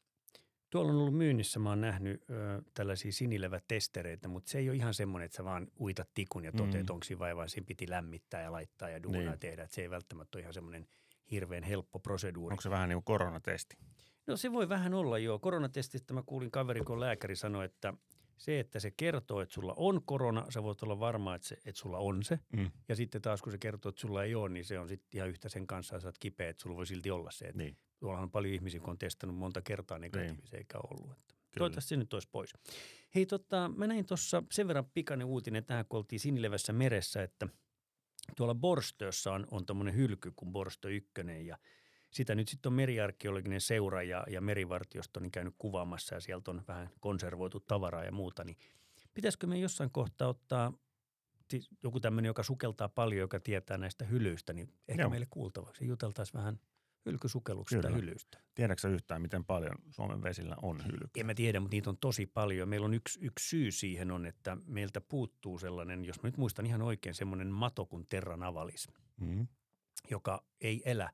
Tuolla 0.69 0.91
on 0.91 0.97
ollut 0.97 1.15
myynnissä, 1.17 1.59
mä 1.59 1.69
oon 1.69 1.81
nähnyt 1.81 2.23
ö, 2.29 2.61
tällaisia 2.73 3.11
sinilevätestereitä, 3.11 4.27
mutta 4.27 4.49
se 4.51 4.57
ei 4.57 4.69
ole 4.69 4.77
ihan 4.77 4.93
semmoinen, 4.93 5.25
että 5.25 5.35
sä 5.37 5.43
vaan 5.43 5.67
uitat 5.79 6.09
tikun 6.13 6.45
ja 6.45 6.51
toteat, 6.51 6.87
Mm. 6.87 6.93
onko 6.93 7.03
siinä 7.03 7.19
vai 7.19 7.35
vaan 7.35 7.49
siinä 7.49 7.65
piti 7.65 7.89
lämmittää 7.89 8.41
ja 8.41 8.51
laittaa 8.51 8.89
ja 8.89 9.03
duunaa 9.03 9.21
Niin. 9.21 9.39
tehdä. 9.39 9.63
Et 9.63 9.71
se 9.71 9.81
ei 9.81 9.89
välttämättä 9.89 10.37
ole 10.37 10.41
ihan 10.41 10.53
semmoinen 10.53 10.87
hirveän 11.31 11.63
helppo 11.63 11.99
proseduuri. 11.99 12.53
Onko 12.53 12.61
se 12.61 12.69
vähän 12.69 12.89
niin 12.89 12.95
kuin 12.97 13.03
koronatesti? 13.03 13.77
No 14.27 14.37
se 14.37 14.51
voi 14.51 14.69
vähän 14.69 14.93
olla 14.93 15.17
joo. 15.17 15.39
Koronatestistä 15.39 16.13
mä 16.13 16.23
kuulin 16.25 16.51
kaveri, 16.51 16.81
kun 16.81 16.99
lääkäri 16.99 17.35
sanoi, 17.35 17.65
että 17.65 17.93
se, 18.37 18.59
että 18.59 18.79
se 18.79 18.91
kertoo, 18.91 19.41
että 19.41 19.53
sulla 19.53 19.73
on 19.77 20.01
korona, 20.05 20.45
sä 20.49 20.63
voit 20.63 20.83
olla 20.83 20.99
varma, 20.99 21.35
että, 21.35 21.47
se, 21.47 21.55
että 21.55 21.79
sulla 21.81 21.97
on 21.97 22.23
se. 22.23 22.39
Mm. 22.53 22.71
Ja 22.89 22.95
sitten 22.95 23.21
taas, 23.21 23.41
kun 23.41 23.51
se 23.51 23.57
kertoo, 23.57 23.89
että 23.89 24.01
sulla 24.01 24.23
ei 24.23 24.35
ole, 24.35 24.49
niin 24.49 24.65
se 24.65 24.79
on 24.79 24.87
sitten 24.87 25.07
ihan 25.13 25.29
yhtä 25.29 25.49
sen 25.49 25.67
kanssa, 25.67 25.95
ja 25.95 25.99
sä 25.99 26.07
oot 26.07 26.17
kipeä, 26.19 26.49
että 26.49 26.61
sulla 26.63 26.75
voi 26.75 26.85
silti 26.87 27.11
olla 27.11 27.31
se. 27.31 27.45
Että 27.45 27.57
Niin, 27.57 27.77
Tuollahan 27.99 28.23
on 28.23 28.31
paljon 28.31 28.53
ihmisiä, 28.53 28.79
kun 28.79 28.89
on 28.89 28.97
testannut 28.97 29.37
monta 29.37 29.61
kertaa 29.61 29.99
negatiivisia, 29.99 30.59
eikä 30.59 30.77
ollut. 30.77 31.11
Että 31.11 31.33
kyllä. 31.33 31.57
Toivottavasti 31.57 31.89
se 31.89 31.97
nyt 31.97 32.13
olisi 32.13 32.29
pois. 32.31 32.53
Hei, 33.15 33.25
tota, 33.25 33.71
mä 33.75 33.87
näin 33.87 34.05
tuossa 34.05 34.43
sen 34.51 34.67
verran 34.67 34.85
pikainen 34.93 35.27
uutinen 35.27 35.65
tähän, 35.65 35.85
kun 35.89 35.97
oltiin 35.97 36.19
Sinilevässä 36.19 36.73
meressä, 36.73 37.23
että 37.23 37.47
tuolla 38.35 38.55
Borstössä 38.55 39.31
on, 39.31 39.47
on 39.51 39.65
tuommoinen 39.65 39.95
hylky 39.95 40.31
kuin 40.35 40.51
Borstö 40.51 40.89
1 40.89 41.11
ja 41.45 41.57
sitä 42.11 42.35
nyt 42.35 42.47
sitten 42.47 42.69
on 42.69 42.73
meriarkeologinen 42.73 43.61
seura 43.61 44.03
ja, 44.03 44.23
ja 44.29 44.41
merivartiosto 44.41 45.19
niin 45.19 45.31
käynyt 45.31 45.55
kuvaamassa 45.57 46.15
ja 46.15 46.21
sieltä 46.21 46.51
on 46.51 46.63
vähän 46.67 46.89
konservoitu 46.99 47.59
tavaraa 47.59 48.03
ja 48.03 48.11
muuta, 48.11 48.43
niin 48.43 48.57
pitäisikö 49.13 49.47
me 49.47 49.59
jossain 49.59 49.91
kohtaa 49.91 50.27
ottaa 50.27 50.73
siis 51.49 51.69
joku 51.83 51.99
tämmöinen, 51.99 52.29
joka 52.29 52.43
sukeltaa 52.43 52.89
paljon, 52.89 53.19
joka 53.19 53.39
tietää 53.39 53.77
näistä 53.77 54.05
hylyistä, 54.05 54.53
niin 54.53 54.73
ehkä 54.87 55.03
Joo. 55.03 55.09
meille 55.09 55.27
kuultavaksi. 55.29 55.87
Juteltaisiin 55.87 56.33
vähän 56.39 56.59
hylkysukelluksesta 57.05 57.87
Kyllä. 57.87 57.95
hylyistä. 57.99 58.39
Tiedätkö 58.55 58.89
yhtään, 58.89 59.21
miten 59.21 59.45
paljon 59.45 59.75
Suomen 59.89 60.23
vesillä 60.23 60.55
on 60.61 60.85
hylkyä? 60.85 61.09
En 61.17 61.25
mä 61.25 61.33
tiedä, 61.33 61.59
mutta 61.59 61.75
niitä 61.75 61.89
on 61.89 61.97
tosi 61.97 62.25
paljon. 62.25 62.69
Meillä 62.69 62.85
on 62.85 62.93
yksi, 62.93 63.19
yksi 63.21 63.49
syy 63.49 63.71
siihen 63.71 64.11
on, 64.11 64.25
että 64.25 64.57
meiltä 64.65 65.01
puuttuu 65.01 65.59
sellainen, 65.59 66.05
jos 66.05 66.23
mä 66.23 66.27
nyt 66.27 66.37
muistan 66.37 66.65
ihan 66.65 66.81
oikein, 66.81 67.15
semmoinen 67.15 67.47
mato 67.47 67.85
kuin 67.85 68.05
Terra 68.09 68.37
Navalis, 68.37 68.87
Mm, 69.21 69.47
joka 70.09 70.43
ei 70.61 70.81
elä 70.85 71.09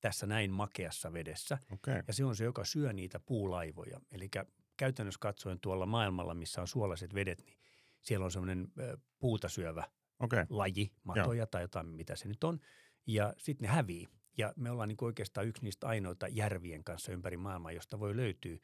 tässä 0.00 0.26
näin 0.26 0.50
makeassa 0.50 1.12
vedessä. 1.12 1.58
Okay. 1.72 2.02
Ja 2.06 2.12
se 2.12 2.24
on 2.24 2.36
se, 2.36 2.44
joka 2.44 2.64
syö 2.64 2.92
niitä 2.92 3.20
puulaivoja. 3.20 4.00
Eli 4.10 4.30
käytännössä 4.76 5.18
katsoen 5.20 5.60
tuolla 5.60 5.86
maailmalla, 5.86 6.34
missä 6.34 6.60
on 6.60 6.68
suolaiset 6.68 7.14
vedet, 7.14 7.44
niin 7.44 7.58
siellä 8.00 8.24
on 8.24 8.30
semmoinen 8.30 8.72
puuta 9.18 9.48
syövä 9.48 9.84
okei. 10.20 10.44
laji, 10.50 10.92
matoja 11.04 11.46
tai 11.46 11.62
jotain, 11.62 11.86
mitä 11.86 12.16
se 12.16 12.28
nyt 12.28 12.44
on. 12.44 12.60
Ja 13.06 13.34
sitten 13.38 13.68
ne 13.68 13.74
hävii. 13.74 14.08
Ja 14.38 14.52
me 14.56 14.70
ollaan 14.70 14.88
niin 14.88 14.96
oikeastaan 15.04 15.46
yksi 15.46 15.64
niistä 15.64 15.86
ainoita 15.88 16.28
järvien 16.28 16.84
kanssa 16.84 17.12
ympäri 17.12 17.36
maailmaa, 17.36 17.72
josta 17.72 18.00
voi 18.00 18.16
löytyä 18.16 18.56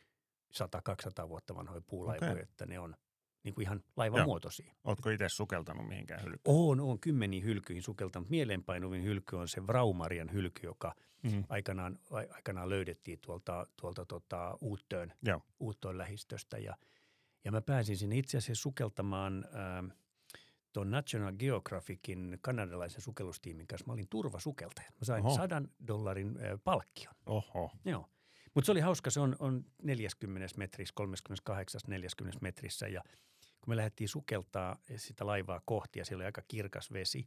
100-200 1.24 1.28
vuotta 1.28 1.54
vanhoja 1.54 1.80
puulaivoja, 1.86 2.30
Okei. 2.30 2.42
että 2.42 2.66
ne 2.66 2.78
on 2.78 2.94
niin 3.44 3.54
kuin 3.54 3.62
ihan 3.62 3.84
laivamuotoisia. 3.96 4.74
Ootko 4.84 5.10
itse 5.10 5.28
sukeltanut 5.28 5.88
mihinkään 5.88 6.22
hylkyyn? 6.22 6.40
On, 6.44 6.80
on 6.80 7.00
kymmeniin 7.00 7.44
hylkyihin 7.44 7.82
sukeltanut. 7.82 8.28
Mieleenpainuvin 8.30 9.04
hylky 9.04 9.36
on 9.36 9.48
se 9.48 9.66
Vraumarian 9.66 10.32
hylky, 10.32 10.66
joka 10.66 10.94
Mm. 11.32 11.44
aikanaan, 11.48 11.98
ai- 12.10 12.28
aikanaan 12.30 12.68
löydettiin 12.68 13.18
tuolta, 13.20 13.66
tuolta 13.80 14.06
tota, 14.06 14.58
Uuttöön, 14.60 15.12
Joo. 15.22 15.40
Uuttöön 15.60 15.98
lähistöstä. 15.98 16.58
Ja, 16.58 16.76
ja 17.44 17.52
mä 17.52 17.60
pääsin 17.60 17.96
sinne 17.96 18.18
itse 18.18 18.38
asiassa 18.38 18.62
sukeltamaan 18.62 19.44
ähm, 19.54 19.86
tuon 20.74 20.90
National 20.90 21.32
Geographicin 21.38 22.38
kanadalaisen 22.40 23.00
sukellustiimin 23.00 23.66
kanssa. 23.66 23.86
Mä 23.86 23.92
olin 23.92 24.08
turvasukeltaja. 24.10 24.88
Mä 24.90 25.04
sain 25.04 25.26
Oho. 25.26 25.36
sadan 25.36 25.68
dollarin 25.88 26.38
palkkion. 26.64 27.14
Oho, 27.26 27.70
Joo. 27.84 28.08
Mutta 28.54 28.66
se 28.66 28.72
oli 28.72 28.80
hauska, 28.80 29.10
se 29.10 29.20
on, 29.20 29.36
on 29.38 29.64
40 29.82 30.54
metrissä, 30.56 30.94
38-40 32.30 32.38
metrissä 32.40 32.88
ja 32.88 33.02
kun 33.60 33.72
me 33.72 33.76
lähdettiin 33.76 34.08
sukeltaa 34.08 34.76
sitä 34.96 35.26
laivaa 35.26 35.60
kohti 35.64 35.98
ja 35.98 36.04
siellä 36.04 36.20
oli 36.22 36.26
aika 36.26 36.42
kirkas 36.48 36.92
vesi, 36.92 37.26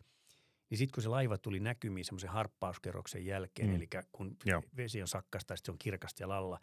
niin 0.69 0.77
sitten 0.77 0.93
kun 0.93 1.03
se 1.03 1.09
laiva 1.09 1.37
tuli 1.37 1.59
näkymiin 1.59 2.05
semmoisen 2.05 2.29
harppauskerroksen 2.29 3.25
jälkeen, 3.25 3.69
Mm. 3.69 3.75
eli 3.75 3.87
kun 4.11 4.37
Joo. 4.45 4.63
vesi 4.77 5.01
on 5.01 5.07
sakkasta 5.07 5.53
ja 5.53 5.57
se 5.57 5.71
on 5.71 5.77
kirkasta 5.77 6.23
ja 6.23 6.29
lalla, 6.29 6.59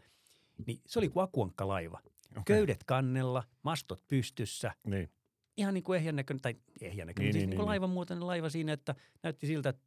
niin 0.67 0.81
se 0.87 0.99
oli 0.99 1.09
kuin 1.09 1.25
akuankka-laiva. 1.25 2.01
okei. 2.31 2.43
Köydet 2.45 2.85
kannella, 2.85 3.45
mastot 3.63 4.03
pystyssä, 4.09 4.75
Niin, 4.87 5.11
ihan 5.57 5.75
niin 5.75 5.85
kuin 5.85 5.97
ehjän 5.97 6.17
näköinen, 6.17 6.41
tai 6.43 6.55
ehjän 6.81 7.07
näköinen, 7.07 7.27
Niin, 7.27 7.33
siis 7.33 7.41
niin, 7.41 7.41
niin, 7.41 7.51
niin, 7.51 7.57
kuin 7.57 7.65
niin. 7.65 7.69
laivan 7.69 7.91
muotoinen 7.91 8.27
laiva 8.27 8.49
siinä, 8.51 8.73
että 8.73 8.95
näytti 9.23 9.47
siltä, 9.47 9.69
että 9.69 9.83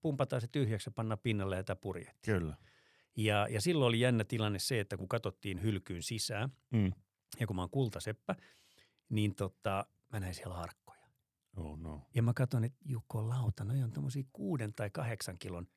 pumpataan 0.00 0.40
se 0.40 0.46
tyhjäksi 0.46 0.88
ja 0.88 0.92
panna 0.92 1.16
pinnalle 1.16 1.56
ja 1.56 1.64
tämä 1.64 1.76
purjehtii. 1.76 2.34
kyllä. 2.34 2.56
Ja, 3.16 3.46
ja 3.50 3.60
silloin 3.60 3.88
oli 3.88 4.00
jännä 4.00 4.24
tilanne 4.24 4.58
se, 4.58 4.80
että 4.80 4.96
kun 4.96 5.08
katsottiin 5.08 5.62
hylkyyn 5.62 6.02
sisään, 6.02 6.50
Mm. 6.72 6.92
ja 7.40 7.46
kun 7.46 7.56
mä 7.56 7.62
oon 7.62 7.70
kultaseppä, 7.70 8.34
niin 9.08 9.34
tota, 9.34 9.86
mä 10.12 10.20
näin 10.20 10.34
siellä 10.34 10.56
harkkoja. 10.56 11.06
Oh 11.56 11.78
no. 11.78 12.02
Ja 12.14 12.22
mä 12.22 12.32
katson, 12.34 12.64
että 12.64 12.78
Jukko 12.84 13.28
Lauta, 13.28 13.64
noi 13.64 13.82
on 13.82 13.92
tommosia 13.92 14.22
kuuden 14.32 14.74
tai 14.74 14.90
kahdeksan 14.90 15.38
kilon 15.38 15.68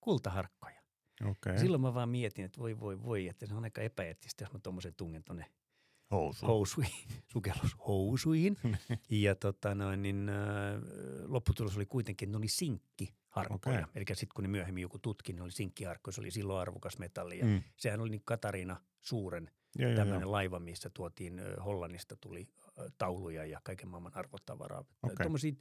kultaharkkoja. 0.00 0.82
Okay. 1.24 1.58
Silloin 1.58 1.80
mä 1.82 1.94
vaan 1.94 2.08
mietin, 2.08 2.44
että 2.44 2.60
voi 2.60 2.80
voi 2.80 3.02
voi, 3.02 3.28
että 3.28 3.46
se 3.46 3.54
on 3.54 3.64
aika 3.64 3.80
epäeettistä, 3.82 4.44
jos 4.44 4.52
mä 4.52 4.58
tommosen 4.58 4.94
tungen 4.94 5.24
tonne 5.24 5.46
Housu. 6.10 6.46
housuihin, 6.46 7.08
sukellushousuihin. 7.32 8.56
ja 9.10 9.34
tota 9.34 9.74
noin, 9.74 10.02
niin 10.02 10.28
äh, 10.28 10.34
lopputulos 11.26 11.76
oli 11.76 11.86
kuitenkin, 11.86 12.26
että 12.26 12.32
ne 12.32 12.38
oli 12.38 12.48
sinkkiharkkoja. 12.48 13.78
Okei. 13.78 13.92
Eli 13.94 14.04
sitten 14.08 14.34
kun 14.34 14.44
ne 14.44 14.48
myöhemmin 14.48 14.82
joku 14.82 14.98
tutki, 14.98 15.32
ne 15.32 15.42
oli 15.42 15.52
sinkkiharkkoja, 15.52 16.12
se 16.12 16.20
oli 16.20 16.30
silloin 16.30 16.60
arvokas 16.60 16.98
metalli. 16.98 17.38
Ja 17.38 17.44
Mm. 17.44 17.62
sehän 17.76 18.00
oli 18.00 18.10
niin 18.10 18.22
Katariina 18.24 18.80
Suuren 19.00 19.50
joo, 19.78 19.94
tämmöinen 19.94 20.22
joo. 20.22 20.32
laiva, 20.32 20.58
missä 20.58 20.90
tuotiin 20.90 21.40
Hollannista 21.64 22.16
tuli 22.16 22.48
tauluja 22.98 23.44
ja 23.44 23.60
kaiken 23.64 23.88
maailman 23.88 24.16
arvotavaraa. 24.16 24.84
Okay. 25.02 25.16
Tuommoisia 25.22 25.52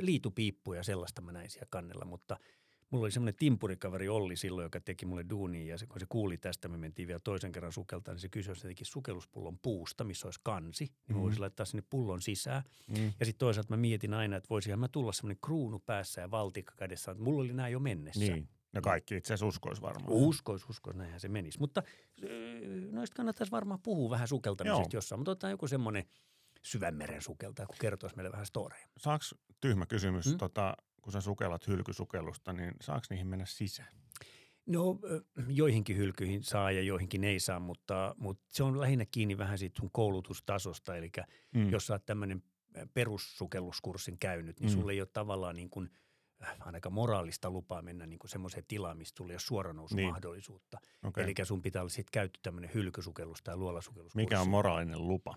liitupiippuja, 0.00 0.82
sellaista 0.82 1.22
mä 1.22 1.32
näin 1.32 1.50
siellä 1.50 1.66
kannella, 1.70 2.04
mutta 2.04 2.36
mulla 2.90 3.04
oli 3.04 3.10
semmoinen 3.10 3.34
timpurikaveri 3.34 4.08
Olli 4.08 4.36
silloin, 4.36 4.64
joka 4.64 4.80
teki 4.80 5.06
mulle 5.06 5.24
duunia 5.30 5.66
ja 5.66 5.78
se, 5.78 5.86
kun 5.86 6.00
se 6.00 6.06
kuuli 6.08 6.38
tästä, 6.38 6.68
me 6.68 6.76
mentiin 6.76 7.08
vielä 7.08 7.20
toisen 7.24 7.52
kerran 7.52 7.72
sukeltaan, 7.72 8.14
niin 8.14 8.20
se 8.20 8.28
kysyi, 8.28 8.50
jos 8.50 8.60
se 8.60 8.68
teki 8.68 8.84
sukelluspullon 8.84 9.58
puusta, 9.58 10.04
missä 10.04 10.26
olisi 10.26 10.40
kansi, 10.42 10.84
niin 10.84 10.94
mä 11.08 11.14
Mhm. 11.14 11.22
voisin 11.22 11.40
laittaa 11.40 11.66
sinne 11.66 11.82
pullon 11.90 12.22
sisään. 12.22 12.62
Mm. 12.88 13.04
Ja 13.20 13.26
sitten 13.26 13.38
toisaalta 13.38 13.72
mä 13.72 13.76
mietin 13.76 14.14
aina, 14.14 14.36
että 14.36 14.48
voisihan 14.50 14.78
mä 14.80 14.88
tulla 14.88 15.12
semmoinen 15.12 15.38
kruunu 15.44 15.78
päässä 15.78 16.20
ja 16.20 16.30
valtikka 16.30 16.74
kädessä, 16.76 17.10
että 17.10 17.24
mulla 17.24 17.40
oli 17.40 17.52
nämä 17.52 17.68
jo 17.68 17.80
mennessä. 17.80 18.20
Niin. 18.20 18.48
No 18.72 18.80
kaikki 18.80 19.16
itse 19.16 19.34
asiassa 19.34 19.46
uskois 19.46 19.80
varmaan. 19.82 20.12
Uskois, 20.12 20.68
uskois, 20.68 20.96
näinhän 20.96 21.20
se 21.20 21.28
menisi. 21.28 21.58
Mutta 21.60 21.82
ö, 22.22 22.28
noista 22.90 23.14
kannattaisi 23.16 23.50
varmaan 23.50 23.80
puhua 23.82 24.10
vähän 24.10 24.28
sukeltamisesta 24.28 24.80
Joo. 24.80 24.88
jossain. 24.92 25.18
Mutta 25.18 25.30
otetaan 25.30 25.50
joku 25.50 25.68
semmoinen 25.68 26.04
syvänmeren 26.62 27.22
sukeltaja, 27.22 27.66
kun 27.66 27.76
kertoisi 27.80 28.16
meille 28.16 28.32
vähän 28.32 28.46
storeja. 28.46 28.88
Saaks, 28.98 29.34
tyhmä 29.60 29.86
kysymys, 29.86 30.26
Mm? 30.26 30.32
mm? 30.32 30.38
tota, 30.38 30.76
kun 31.02 31.12
sä 31.12 31.20
sukellat 31.20 31.66
hylkysukellusta, 31.66 32.52
niin 32.52 32.74
saaks 32.80 33.10
niihin 33.10 33.26
mennä 33.26 33.46
sisään? 33.46 33.88
No 34.66 34.98
joihinkin 35.48 35.96
hylkyihin 35.96 36.42
saa 36.44 36.70
ja 36.70 36.82
joihinkin 36.82 37.24
ei 37.24 37.40
saa, 37.40 37.60
mutta, 37.60 38.14
mutta 38.18 38.44
se 38.48 38.62
on 38.62 38.80
lähinnä 38.80 39.06
kiinni 39.10 39.38
vähän 39.38 39.58
siitä 39.58 39.76
sun 39.80 39.90
koulutustasosta. 39.92 40.96
Eli 40.96 41.10
Mm. 41.54 41.70
jos 41.70 41.86
sä 41.86 41.94
oot 41.94 42.06
tämmöinen 42.06 42.42
perussukelluskurssin 42.94 44.18
käynyt, 44.18 44.60
niin 44.60 44.70
Mm. 44.70 44.74
sulle 44.74 44.92
ei 44.92 45.00
ole 45.00 45.08
tavallaan 45.12 45.56
niin 45.56 45.70
kuin, 45.70 45.90
ainakaan 46.60 46.92
moraalista 46.92 47.50
lupaa 47.50 47.82
mennä 47.82 48.06
niin 48.06 48.18
kuin 48.18 48.30
semmoiseen 48.30 48.64
tilaan, 48.68 48.98
ei 49.00 49.24
ole 49.24 49.38
suoranousumahdollisuutta. 49.38 50.78
Niin. 50.82 51.08
Okei. 51.08 51.24
Eli 51.24 51.34
sun 51.42 51.62
pitää 51.62 51.82
olla 51.82 51.88
sitten 51.90 52.12
käyty 52.12 52.40
tämmöinen 52.42 52.70
hylkysukellus 52.74 53.42
tai 53.42 53.56
luolasukelluskurssi. 53.56 54.16
Mikä 54.26 54.40
on 54.40 54.48
moraalinen 54.48 55.08
lupa? 55.08 55.34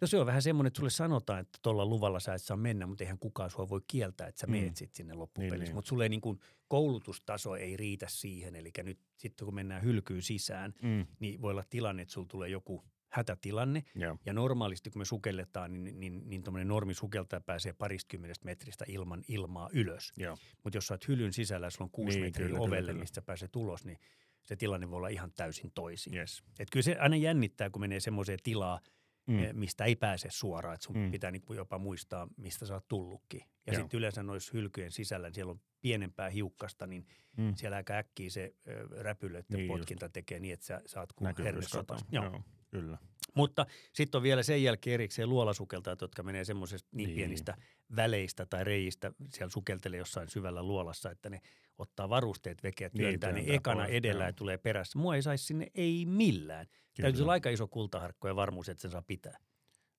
No 0.00 0.06
se 0.06 0.18
on 0.18 0.26
vähän 0.26 0.42
semmoinen, 0.42 0.66
että 0.68 0.76
sulle 0.78 0.90
sanotaan, 0.90 1.40
että 1.40 1.58
tuolla 1.62 1.86
luvalla 1.86 2.20
sä 2.20 2.34
et 2.34 2.42
saa 2.42 2.56
mennä, 2.56 2.86
mutta 2.86 3.04
eihän 3.04 3.18
kukaan 3.18 3.50
sua 3.50 3.68
voi 3.68 3.80
kieltää, 3.88 4.26
että 4.26 4.40
sä 4.40 4.46
Mm. 4.46 4.50
meet 4.50 4.76
sit 4.76 4.94
sinne 4.94 5.14
loppupelissä. 5.14 5.56
Niin, 5.56 5.64
niin. 5.64 5.74
Mutta 5.74 5.88
sulle 5.88 6.08
niin 6.08 6.20
kuin 6.20 6.40
koulutustaso 6.68 7.56
ei 7.56 7.76
riitä 7.76 8.06
siihen. 8.08 8.56
Eli 8.56 8.70
nyt 8.82 8.98
sitten 9.16 9.44
kun 9.44 9.54
mennään 9.54 9.82
hylkyyn 9.82 10.22
sisään, 10.22 10.74
Mm. 10.82 11.06
niin 11.20 11.42
voi 11.42 11.50
olla 11.50 11.64
tilanne, 11.70 12.02
että 12.02 12.14
sulla 12.14 12.28
tulee 12.30 12.48
joku 12.48 12.84
hätätilanne. 13.10 13.84
Joo. 13.94 14.16
Ja 14.26 14.32
normaalisti 14.32 14.90
kun 14.90 15.00
me 15.00 15.04
sukelletaan, 15.04 15.84
niin, 15.84 16.00
niin, 16.00 16.22
niin 16.28 16.42
tuommoinen 16.42 16.68
normisukeltaja 16.68 17.40
pääsee 17.40 17.72
paristkymmenestä 17.72 18.44
metristä 18.44 18.84
ilman 18.88 19.22
ilmaa 19.28 19.68
ylös. 19.72 20.12
Joo. 20.16 20.36
Mutta 20.64 20.76
jos 20.76 20.86
sä 20.86 20.94
oot 20.94 21.08
hylyn 21.08 21.32
sisällä 21.32 21.66
ja 21.66 21.70
sulla 21.70 21.84
on 21.84 21.90
kuusi 21.90 22.16
Niin, 22.18 22.26
metriä 22.26 22.46
kyllä, 22.46 22.60
ovelle, 22.60 22.90
kyllä. 22.92 23.00
mistä 23.00 23.22
pääsee 23.22 23.48
tulos, 23.48 23.84
niin 23.84 23.98
se 24.42 24.56
tilanne 24.56 24.90
voi 24.90 24.96
olla 24.96 25.08
ihan 25.08 25.32
täysin 25.32 25.70
toisin. 25.74 26.14
Yes. 26.14 26.42
Et 26.58 26.68
kyllä 26.70 26.84
se 26.84 26.96
aina 26.98 27.16
jännittää, 27.16 27.70
kun 27.70 27.80
menee 27.80 28.00
semmoiseen 28.00 28.38
tilaa, 28.42 28.80
Mm. 29.26 29.34
mm. 29.34 29.58
mistä 29.58 29.84
ei 29.84 29.96
pääse 29.96 30.28
suoraan. 30.30 30.74
Että 30.74 30.84
sun 30.86 30.96
Mm. 30.96 31.10
pitää 31.10 31.30
niinku 31.30 31.52
jopa 31.54 31.78
muistaa, 31.78 32.28
mistä 32.36 32.66
sä 32.66 32.74
oot 32.74 32.88
tullutkin. 32.88 33.40
Ja 33.66 33.74
sitten 33.74 33.98
yleensä 33.98 34.22
noissa 34.22 34.50
hylkyjen 34.54 34.92
sisällä, 34.92 35.28
niin 35.28 35.34
siellä 35.34 35.50
on 35.50 35.60
pienempää 35.80 36.30
hiukkasta, 36.30 36.86
niin 36.86 37.06
Mm. 37.36 37.54
siellä 37.56 37.76
aika 37.76 37.94
äkkiä 37.94 38.30
se 38.30 38.54
räpylöiden 39.00 39.44
Niin 39.48 39.56
niin 39.58 39.66
just. 39.68 39.78
potkinta 39.80 40.08
tekee 40.08 40.40
niin, 40.40 40.54
että 40.54 40.66
sä 40.66 40.82
saat 40.86 41.12
kuin 41.12 41.34
katoaa. 41.72 42.00
Joo. 42.12 42.24
Joo. 42.24 42.42
Kyllä. 42.70 42.98
Mutta 43.34 43.66
sitten 43.92 44.18
on 44.18 44.22
vielä 44.22 44.42
sen 44.42 44.62
jälkeen 44.62 44.94
erikseen 44.94 45.28
luolasukeltajat, 45.28 46.00
jotka 46.00 46.22
menee 46.22 46.44
semmoisesta 46.44 46.88
niin, 46.92 46.96
Niin. 46.96 47.06
niin 47.06 47.16
pienistä 47.16 47.56
väleistä 47.96 48.46
tai 48.46 48.64
reistä, 48.64 49.12
siellä 49.28 49.50
sukeltelee 49.50 49.98
jossain 49.98 50.28
syvällä 50.28 50.62
luolassa, 50.62 51.10
että 51.10 51.30
ne 51.30 51.40
ottaa 51.78 52.08
varusteet 52.08 52.62
vekeä, 52.62 52.90
Niin, 52.92 52.98
työntää 53.02 53.32
ne 53.32 53.34
työntää 53.34 53.56
ekana 53.56 53.80
pois, 53.82 53.94
edellä 53.94 54.24
ja 54.24 54.32
tulee 54.32 54.58
perässä. 54.58 54.98
Mua 54.98 55.14
ei 55.16 55.22
saisi 55.22 55.44
sinne 55.44 55.66
ei 55.74 56.06
millään. 56.06 56.66
Täytyy 57.02 57.22
olla 57.22 57.32
aika 57.32 57.50
iso 57.50 57.68
kultaharkko 57.68 58.28
ja 58.28 58.36
varmuus, 58.36 58.68
että 58.68 58.82
sen 58.82 58.90
saa 58.90 59.02
pitää. 59.02 59.38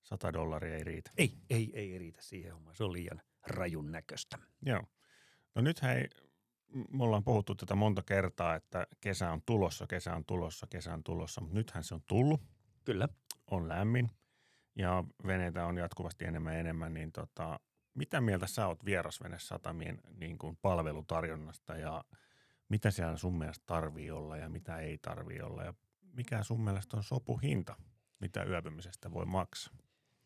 100 0.04 0.34
dollaria 0.34 0.76
ei 0.76 0.84
riitä. 0.84 1.12
Ei, 1.18 1.34
ei, 1.50 1.72
ei 1.74 1.98
riitä 1.98 2.22
siihen 2.22 2.54
hommaan. 2.54 2.76
Se 2.76 2.84
on 2.84 2.94
liian 2.94 3.22
rajun 3.48 3.92
näköistä. 3.92 4.38
Joo. 4.66 4.84
No 5.56 5.62
nyt 5.62 5.82
hei, 5.82 6.08
me 6.92 7.04
ollaan 7.04 7.24
puhuttu 7.24 7.56
tätä 7.56 7.76
monta 7.76 8.04
kertaa, 8.04 8.56
että 8.56 8.88
kesä 9.02 9.32
on 9.32 9.42
tulossa, 9.46 9.88
kesä 9.88 10.16
on 10.16 10.26
tulossa, 10.26 10.68
kesä 10.70 10.94
on 10.94 11.04
tulossa, 11.04 11.42
mutta 11.42 11.56
nythän 11.56 11.84
se 11.84 11.96
on 11.96 12.02
tullut, 12.08 12.42
Kyllä. 12.86 13.08
on 13.52 13.68
lämmin 13.68 14.10
ja 14.76 15.04
veneitä 15.26 15.66
on 15.66 15.78
jatkuvasti 15.78 16.26
enemmän 16.26 16.54
ja 16.54 16.60
enemmän, 16.60 16.94
niin 16.94 17.12
tota, 17.12 17.60
mitä 17.94 18.22
mieltä 18.22 18.48
sä 18.48 18.68
oot 18.68 18.86
vierasvenesatamien 18.86 20.02
niin 20.20 20.38
kuin 20.38 20.58
palvelutarjonnasta 20.62 21.78
ja 21.78 22.04
mitä 22.70 22.92
siellä 22.92 23.18
sun 23.18 23.38
mielestä 23.38 23.64
tarvii 23.66 24.12
olla 24.12 24.38
ja 24.38 24.50
mitä 24.50 24.78
ei 24.78 24.98
tarvii 24.98 25.42
olla 25.42 25.64
ja 25.64 25.74
mikä 26.14 26.44
sun 26.44 26.62
mielestä 26.64 26.98
on 26.98 27.04
sopuhinta, 27.04 27.76
mitä 28.20 28.44
yöpymisestä 28.44 29.12
voi 29.12 29.26
maksaa? 29.26 29.74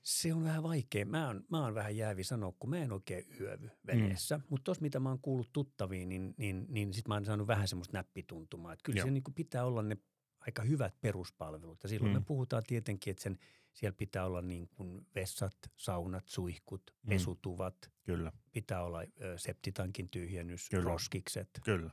Se 0.02 0.34
on 0.34 0.44
vähän 0.44 0.64
vaikea. 0.64 1.06
Mä 1.06 1.28
oon, 1.28 1.44
mä 1.50 1.64
oon 1.64 1.76
vähän 1.76 1.98
jäävi 1.98 2.24
sanoa, 2.24 2.54
kun 2.60 2.70
mä 2.70 2.78
en 2.78 2.92
oikein 2.92 3.26
yövy 3.40 3.70
veneessä. 3.88 4.38
Mm. 4.38 4.44
Mutta 4.50 4.64
tuossa, 4.64 4.82
mitä 4.82 5.00
mä 5.00 5.10
oon 5.10 5.20
kuullut 5.20 5.54
tuttaviin, 5.54 6.10
niin, 6.10 6.34
niin, 6.38 6.66
niin 6.70 6.94
sit 6.94 7.08
mä 7.08 7.14
oon 7.14 7.26
saanut 7.26 7.48
vähän 7.48 7.68
semmoista 7.68 7.98
näppituntumaa. 7.98 8.74
Että 8.74 8.84
kyllä 8.84 9.00
Joo. 9.00 9.06
se 9.06 9.12
niin 9.12 9.24
pitää 9.36 9.66
olla 9.66 9.82
ne 9.82 9.98
aika 10.48 10.62
hyvät 10.62 11.02
peruspalvelut. 11.02 11.84
Ja 11.84 11.90
silloin 11.90 12.12
mm. 12.14 12.18
Me 12.20 12.24
puhutaan 12.26 12.64
tietenkin, 12.68 13.12
että 13.12 13.24
sen, 13.24 13.38
siellä 13.74 13.96
pitää 13.98 14.26
olla 14.26 14.42
niin 14.42 14.68
kuin 14.68 15.08
vessat, 15.16 15.58
saunat, 15.78 16.24
suihkut, 16.28 16.96
Mm. 17.04 17.10
pesutuvat. 17.10 17.92
Kyllä, 18.04 18.32
Pitää 18.52 18.84
olla 18.84 19.00
ö, 19.22 19.38
septitankin 19.38 20.10
tyhjennys, 20.10 20.70
Kyllä. 20.70 20.84
roskikset. 20.84 21.50
kyllä. 21.66 21.92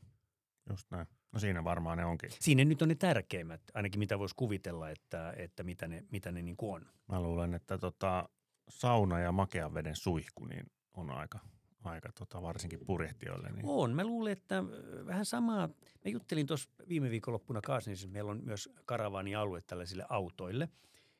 Just 0.71 0.90
näin. 0.90 1.07
No 1.33 1.38
siinä 1.40 1.64
varmaan 1.64 1.99
ne 1.99 2.04
onkin. 2.04 2.30
Siinä 2.40 2.64
nyt 2.64 2.83
on 2.83 2.88
ne 2.88 2.95
tärkeimmät, 2.95 3.61
ainakin 3.75 3.99
mitä 3.99 4.19
voisi 4.19 4.35
kuvitella, 4.37 4.90
että, 4.90 5.35
että 5.37 5.62
mitä 5.62 5.88
ne, 5.88 6.04
mitä 6.12 6.33
ne 6.33 6.42
niin 6.42 6.57
kuin 6.57 6.75
on. 6.75 6.87
Mä 7.09 7.21
luulen, 7.21 7.54
että 7.54 7.78
tota, 7.78 8.28
sauna 8.69 9.21
ja 9.21 9.33
makean 9.33 9.75
veden 9.75 9.97
suihku 9.97 10.45
niin 10.45 10.66
on 10.95 11.11
aika, 11.11 11.38
aika 11.85 12.13
tota, 12.13 12.43
varsinkin 12.43 12.81
purjehtijoille. 12.87 13.51
Niin. 13.53 13.65
On. 13.69 13.93
Mä 13.95 14.05
luulen, 14.05 14.33
että 14.33 14.59
ö, 14.59 15.07
vähän 15.07 15.25
samaa. 15.27 15.67
Mä 16.05 16.11
juttelin 16.11 16.47
tuossa 16.47 16.71
viime 16.89 17.11
viikonloppuna 17.11 17.61
Kaasnissa, 17.61 18.09
meillä 18.09 18.31
on 18.31 18.41
myös 18.45 18.69
karavaanialue 18.85 19.61
tällaisille 19.67 20.07
autoille. 20.09 20.69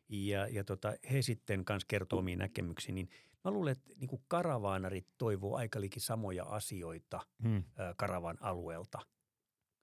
Ja, 0.09 0.47
ja 0.49 0.64
tota, 0.64 0.95
he 1.12 1.23
sitten 1.23 1.64
kanssa 1.64 1.87
kertoo 1.88 2.19
omiin 2.19 2.38
näkemyksiin. 2.38 2.95
Niin 2.95 3.09
mä 3.45 3.50
luulen, 3.50 3.73
että 3.73 3.93
niin 3.97 4.09
kuin 4.09 4.23
karavaanarit 4.29 5.07
toivoo 5.19 5.57
aika 5.57 5.81
liki 5.81 6.00
samoja 6.00 6.45
asioita 6.45 7.21
Hmm. 7.43 7.57
ö, 7.57 7.62
karavan 7.97 8.37
alueelta. 8.40 8.99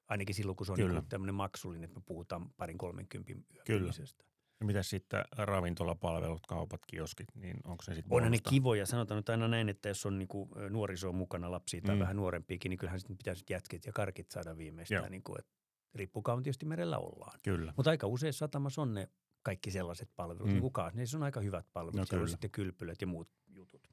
Ainakin 0.08 0.36
silloin, 0.36 0.56
kun 0.56 0.66
se 0.66 0.72
on 0.72 0.76
Kyllä. 0.76 1.00
niin 1.00 1.10
tämmöinen 1.10 1.36
maksullinen, 1.36 1.84
että 1.84 2.00
me 2.00 2.04
puhutaan 2.06 2.50
parin 2.58 2.78
kolmenkympin 2.78 3.46
yöpymisestä. 3.56 4.26
Ja 4.60 4.66
mitä 4.66 4.84
sitten 4.84 5.24
ravintolapalvelut, 5.32 6.48
kaupat, 6.48 6.82
kioskit, 6.88 7.28
niin 7.36 7.58
onko 7.64 7.84
se 7.84 7.94
sitten 7.96 8.14
Onhan 8.14 8.32
ne 8.32 8.38
kivoja. 8.50 8.86
Sanotaan 8.86 9.16
nyt 9.18 9.30
aina 9.30 9.48
näin, 9.48 9.70
että 9.70 9.90
jos 9.90 10.06
on 10.06 10.20
niinku 10.20 10.50
nuoriso 10.70 11.12
mukana 11.12 11.52
lapsia 11.52 11.82
tai 11.82 11.96
Mm. 11.96 12.00
vähän 12.00 12.16
nuorempiakin, 12.16 12.70
niin 12.70 12.78
kyllähän 12.78 13.00
sitten 13.00 13.18
pitäisi 13.18 13.44
jätket 13.50 13.86
ja 13.86 13.92
karkit 13.94 14.32
saada 14.32 14.58
viimeistään. 14.58 15.04
Joo. 15.04 15.10
Niin 15.10 15.24
kuin, 15.24 15.40
että 15.40 15.52
riippuu 15.96 16.22
kauan 16.22 16.44
tietysti 16.44 16.66
merellä 16.66 16.98
ollaan. 16.98 17.40
Kyllä. 17.44 17.74
Mutta 17.78 17.90
aika 17.90 18.08
usein 18.08 18.34
satamassa 18.34 18.82
on 18.82 18.94
ne 18.94 19.10
kaikki 19.44 19.72
sellaiset 19.72 20.10
palvelut. 20.16 20.42
Mm. 20.44 20.50
Mm. 20.50 20.54
Niin 20.54 20.62
kukaan, 20.62 20.92
ne 20.96 21.04
on 21.16 21.24
aika 21.24 21.40
hyvät 21.42 21.66
palvelut. 21.74 21.96
No 21.96 22.06
Siellä 22.06 22.24
on 22.24 22.30
sitten 22.30 22.52
kylpylät 22.52 23.02
ja 23.02 23.08
muut 23.08 23.30
jutut. 23.48 23.88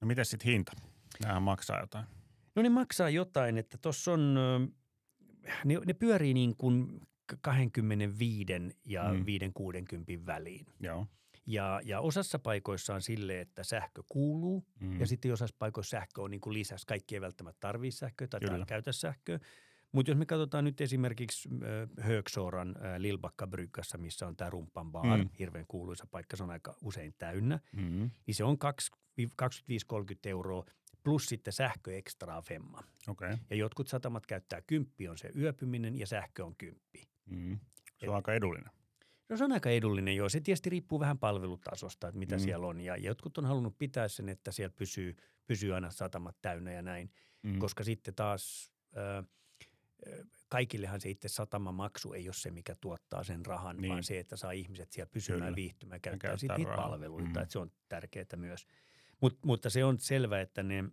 No 0.00 0.06
miten 0.06 0.24
sitten 0.24 0.50
hinta? 0.52 0.72
Nämähän 1.22 1.42
maksaa 1.42 1.80
jotain. 1.80 2.06
No 2.56 2.62
ne 2.62 2.68
maksaa 2.68 3.10
jotain, 3.10 3.58
että 3.58 3.78
tuossa 3.78 4.12
on, 4.12 4.34
ne, 5.64 5.74
ne 5.86 5.92
pyörii 5.94 6.34
niin 6.34 6.56
kuin 6.56 7.00
25 7.40 8.52
ja 8.84 9.12
Mm. 9.12 9.18
mm. 9.18 9.24
5-60 10.22 10.26
väliin. 10.26 10.66
Joo. 10.80 11.06
Ja, 11.46 11.80
ja 11.84 12.00
osassa 12.00 12.38
paikoissa 12.38 12.94
on 12.94 13.02
sille, 13.02 13.40
että 13.40 13.64
sähkö 13.64 14.02
kuuluu 14.08 14.64
Mm. 14.80 15.00
Ja 15.00 15.06
sitten 15.06 15.28
jossain 15.28 15.48
paikoissa 15.58 15.90
sähkö 15.98 16.22
on 16.22 16.30
niin 16.30 16.40
kuin 16.40 16.54
lisäksi. 16.54 16.86
Kaikki 16.86 17.14
ei 17.14 17.20
välttämättä 17.20 17.60
tarvitse 17.60 17.98
sähköä 17.98 18.28
tai 18.28 18.40
Kyllä. 18.40 18.66
Käytä 18.66 18.92
sähköä. 18.92 19.38
Mutta 19.92 20.10
jos 20.10 20.18
me 20.18 20.26
katsotaan 20.26 20.64
nyt 20.64 20.80
esimerkiksi 20.80 21.48
Högsoran 22.00 22.68
äh, 22.76 22.96
Lilbakka 22.98 23.46
Bryggassa, 23.46 23.98
missä 23.98 24.26
on 24.26 24.36
tämä 24.36 24.50
Rumpan 24.50 24.92
bar, 24.92 25.18
Mm. 25.18 25.28
hirveän 25.38 25.64
kuuluisa 25.68 26.06
paikka, 26.10 26.36
se 26.36 26.42
on 26.42 26.50
aika 26.50 26.74
usein 26.82 27.14
täynnä, 27.18 27.60
Mm. 27.72 28.10
niin 28.26 28.34
se 28.34 28.44
on 28.44 28.58
kaksi- 28.58 28.90
25-30 29.36 30.28
euroa 30.28 30.64
plus 31.04 31.26
sitten 31.26 31.52
sähkö 31.52 31.96
ekstraa 31.96 32.42
femma. 32.42 32.82
Okay. 33.08 33.36
Ja 33.50 33.56
jotkut 33.56 33.88
satamat 33.88 34.26
käyttää 34.26 34.62
kymppi 34.66 35.08
on 35.08 35.18
se 35.18 35.30
yöpyminen 35.36 35.98
ja 35.98 36.06
sähkö 36.06 36.44
on 36.44 36.54
kymppi. 36.56 37.09
Mm. 37.30 37.58
Se 38.00 38.08
on 38.10 38.16
aika 38.16 38.34
edullinen. 38.34 38.72
No 39.28 39.36
se 39.36 39.44
on 39.44 39.52
aika 39.52 39.70
edullinen 39.70 40.16
joo. 40.16 40.28
Se 40.28 40.40
tietysti 40.40 40.70
riippuu 40.70 41.00
vähän 41.00 41.18
palvelutasosta, 41.18 42.08
että 42.08 42.18
mitä 42.18 42.36
Mm. 42.36 42.40
siellä 42.40 42.66
on. 42.66 42.80
Ja 42.80 42.96
jotkut 42.96 43.38
on 43.38 43.46
halunnut 43.46 43.78
pitää 43.78 44.08
sen, 44.08 44.28
että 44.28 44.52
siellä 44.52 44.74
pysyy, 44.76 45.16
pysyy 45.46 45.74
aina 45.74 45.90
satamat 45.90 46.36
täynnä 46.42 46.72
ja 46.72 46.82
näin. 46.82 47.10
Mm. 47.42 47.58
koska 47.58 47.84
sitten 47.84 48.14
taas 48.14 48.72
ö, 48.96 49.24
kaikillehan 50.48 51.00
se 51.00 51.10
itse 51.10 51.28
satamamaksu 51.28 52.12
ei 52.12 52.28
ole 52.28 52.34
se, 52.34 52.50
mikä 52.50 52.74
tuottaa 52.80 53.24
sen 53.24 53.46
rahan, 53.46 53.76
Niin. 53.76 53.90
vaan 53.92 54.04
se, 54.04 54.18
että 54.18 54.36
saa 54.36 54.50
ihmiset 54.50 54.92
siellä 54.92 55.10
pysymään, 55.10 55.42
Kyllä. 55.42 55.56
viihtymään 55.56 56.00
käyttää, 56.00 56.18
käyttää 56.28 56.36
sitten 56.36 56.56
niitä 56.56 56.76
palveluita, 56.76 57.28
mm. 57.28 57.36
että 57.42 57.52
se 57.52 57.58
on 57.58 57.72
tärkeää 57.88 58.26
myös. 58.36 58.66
Mut, 59.20 59.38
mutta 59.44 59.70
se 59.70 59.84
on 59.84 59.98
selvä, 59.98 60.40
että 60.40 60.62
ne, 60.62 60.84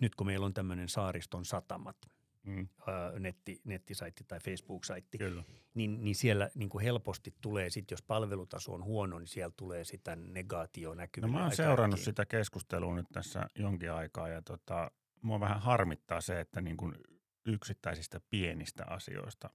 nyt 0.00 0.14
kun 0.14 0.26
meillä 0.26 0.46
on 0.46 0.54
tämmöinen 0.54 0.88
saariston 0.88 1.44
satamat, 1.44 1.96
Mm. 2.46 2.68
ö, 2.88 3.18
netti, 3.18 3.60
nettisaitti 3.64 4.24
tai 4.28 4.40
Facebook-saitti, 4.40 5.18
Kyllä. 5.18 5.42
niin, 5.74 6.04
niin 6.04 6.14
siellä 6.14 6.50
niin 6.54 6.68
kuin 6.68 6.84
helposti 6.84 7.34
tulee 7.40 7.70
sitten, 7.70 7.92
jos 7.92 8.02
palvelutaso 8.02 8.72
on 8.74 8.84
huono, 8.84 9.18
niin 9.18 9.26
siellä 9.28 9.52
tulee 9.56 9.84
sitä 9.84 10.16
negaatio 10.16 10.88
No 10.88 10.94
näkyviin. 10.94 11.32
mä 11.32 11.42
oon 11.42 11.56
seurannut 11.56 12.00
sitä 12.00 12.26
keskustelua 12.26 12.94
nyt 12.94 13.06
tässä 13.12 13.46
jonkin 13.58 13.92
aikaa 13.92 14.28
ja 14.28 14.42
tota, 14.42 14.90
mua 15.22 15.40
vähän 15.40 15.60
harmittaa 15.60 16.20
se, 16.20 16.40
että 16.40 16.60
niin 16.60 16.76
kuin 16.76 16.94
yksittäisistä 17.46 18.20
pienistä 18.30 18.84
asioista 18.86 19.50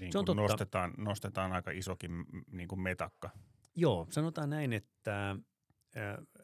niin 0.00 0.12
Se 0.12 0.18
on 0.18 0.24
totta. 0.24 0.42
nostetaan, 0.42 0.94
nostetaan 0.98 1.52
aika 1.52 1.70
isokin 1.70 2.10
niin 2.52 2.68
kuin 2.68 2.80
metakka. 2.80 3.30
Joo, 3.74 4.06
sanotaan 4.10 4.50
näin, 4.50 4.72
että 4.72 5.36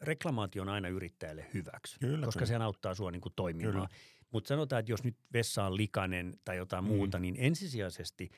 reklamaatio 0.01 0.61
on 0.61 0.69
aina 0.69 0.87
yrittäjälle 0.87 1.45
hyväksi, 1.53 1.99
Kyllä, 1.99 2.25
koska 2.25 2.39
kyllä. 2.45 2.47
se 2.57 2.63
auttaa 2.63 2.95
sua 2.95 3.11
niin 3.11 3.21
kuin 3.21 3.33
toimimaan. 3.35 3.73
Kyllä. 3.73 3.87
Mutta 4.33 4.47
sanotaan, 4.47 4.79
että 4.79 4.91
jos 4.91 5.03
nyt 5.03 5.15
vessa 5.33 5.65
on 5.65 5.77
likainen 5.77 6.33
tai 6.45 6.57
jotain 6.57 6.83
Mm. 6.83 6.89
mm. 6.89 6.95
muuta, 6.95 7.19
niin 7.19 7.35
ensisijaisesti 7.37 8.29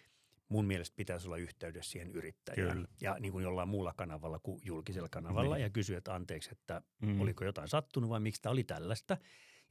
mun 0.50 0.66
mielestä 0.66 0.96
pitäisi 0.96 1.28
olla 1.28 1.38
yhteydessä 1.38 1.92
siihen 1.92 2.12
yrittäjään. 2.12 2.72
Kyllä. 2.78 2.88
Ja 3.02 3.16
niin 3.20 3.32
kuin 3.32 3.44
jollain 3.44 3.70
muulla 3.70 3.94
kanavalla 3.98 4.40
kuin 4.40 4.62
julkisella 4.66 5.10
kanavalla 5.10 5.56
Niin. 5.56 5.64
ja 5.64 5.70
kysyä, 5.70 5.98
että 5.98 6.16
anteeksi, 6.16 6.50
että 6.52 6.82
Mm. 7.02 7.22
oliko 7.22 7.46
jotain 7.46 7.68
sattunut 7.70 8.10
vai 8.10 8.20
miksi 8.20 8.42
tämä 8.42 8.52
oli 8.52 8.64
tällaista. 8.64 9.18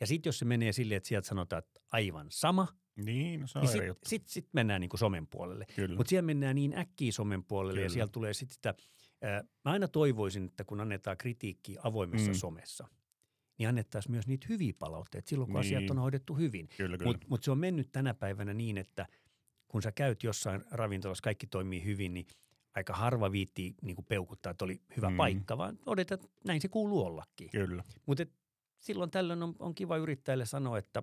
Ja 0.01 0.07
sitten 0.07 0.29
jos 0.29 0.39
se 0.39 0.45
menee 0.45 0.73
silleen, 0.73 0.97
että 0.97 1.09
sieltä 1.09 1.29
sanotaan, 1.29 1.59
että 1.59 1.81
aivan 1.93 2.27
sama, 2.31 2.69
Niin, 2.97 3.41
no 3.41 3.47
se 3.47 3.59
on 3.59 3.63
niin 3.65 3.73
sitten 3.73 3.97
sit, 4.07 4.29
sit 4.29 4.49
mennään 4.53 4.81
niin 4.81 4.89
kuin 4.89 4.99
somen 4.99 5.27
puolelle. 5.27 5.67
Mutta 5.97 6.09
siellä 6.11 6.27
mennään 6.27 6.55
niin 6.55 6.79
äkkiä 6.79 7.13
somen 7.13 7.45
puolelle 7.45 7.75
Kyllä. 7.75 7.87
ja 7.87 7.91
siellä 7.91 8.11
tulee 8.13 8.35
sitten 8.35 8.55
sitä, 8.55 8.75
ää, 9.23 9.45
mä 9.65 9.71
aina 9.73 9.89
toivoisin, 9.89 10.45
että 10.45 10.65
kun 10.65 10.81
annetaan 10.81 11.17
kritiikkiä 11.17 11.81
avoimessa 11.85 12.27
Mm. 12.31 12.35
mm. 12.35 12.39
somessa, 12.39 12.89
niin 13.59 13.69
annettaisiin 13.69 14.13
myös 14.13 14.27
niitä 14.27 14.47
hyviä 14.49 14.73
palautteita 14.79 15.29
silloin, 15.29 15.53
kun 15.53 15.61
Niin. 15.61 15.77
asiat 15.79 15.91
on 15.91 15.99
hoidettu 15.99 16.35
hyvin. 16.35 16.69
Mutta 17.05 17.27
mut 17.29 17.43
se 17.43 17.51
on 17.51 17.59
mennyt 17.59 17.93
tänä 17.93 18.15
päivänä 18.15 18.55
niin, 18.55 18.79
että 18.79 19.07
kun 19.69 19.83
sä 19.83 19.93
käyt 19.93 20.23
jossain 20.23 20.65
ravintolassa, 20.71 21.23
kaikki 21.23 21.47
toimii 21.47 21.85
hyvin, 21.85 22.15
niin 22.15 22.27
aika 22.75 22.93
harva 22.93 23.33
viittii 23.33 23.75
niin 23.83 23.97
kuin 23.97 24.07
peukuttaa, 24.07 24.51
että 24.51 24.65
oli 24.65 24.81
hyvä 24.97 25.11
Mm. 25.11 25.17
paikka, 25.17 25.59
vaan 25.59 25.79
odotat, 25.87 26.25
että 26.25 26.37
näin 26.45 26.61
se 26.61 26.69
kuuluu 26.69 27.05
ollakin. 27.07 27.51
kyllä. 27.51 27.85
Mutta 28.07 28.27
silloin 28.81 29.11
tällöin 29.11 29.43
on, 29.43 29.55
on 29.59 29.75
kiva 29.75 29.97
yrittäjälle 29.97 30.47
sanoa, 30.47 30.79
että 30.79 31.03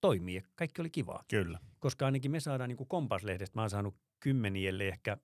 toimii 0.00 0.34
ja 0.34 0.42
kaikki 0.54 0.80
oli 0.82 0.90
kivaa 0.90 1.24
Kyllä. 1.28 1.58
koska 1.78 2.06
ainakin 2.06 2.30
me 2.30 2.40
saadaan 2.40 2.68
niin 2.68 2.76
kuin 2.76 2.88
Kompaslehdestä, 2.88 3.58
mä 3.58 3.60
oon 3.62 3.70
saanut 3.70 3.94
kymmeniä, 4.20 4.68
ellei 4.68 4.88
ehkä 4.88 5.16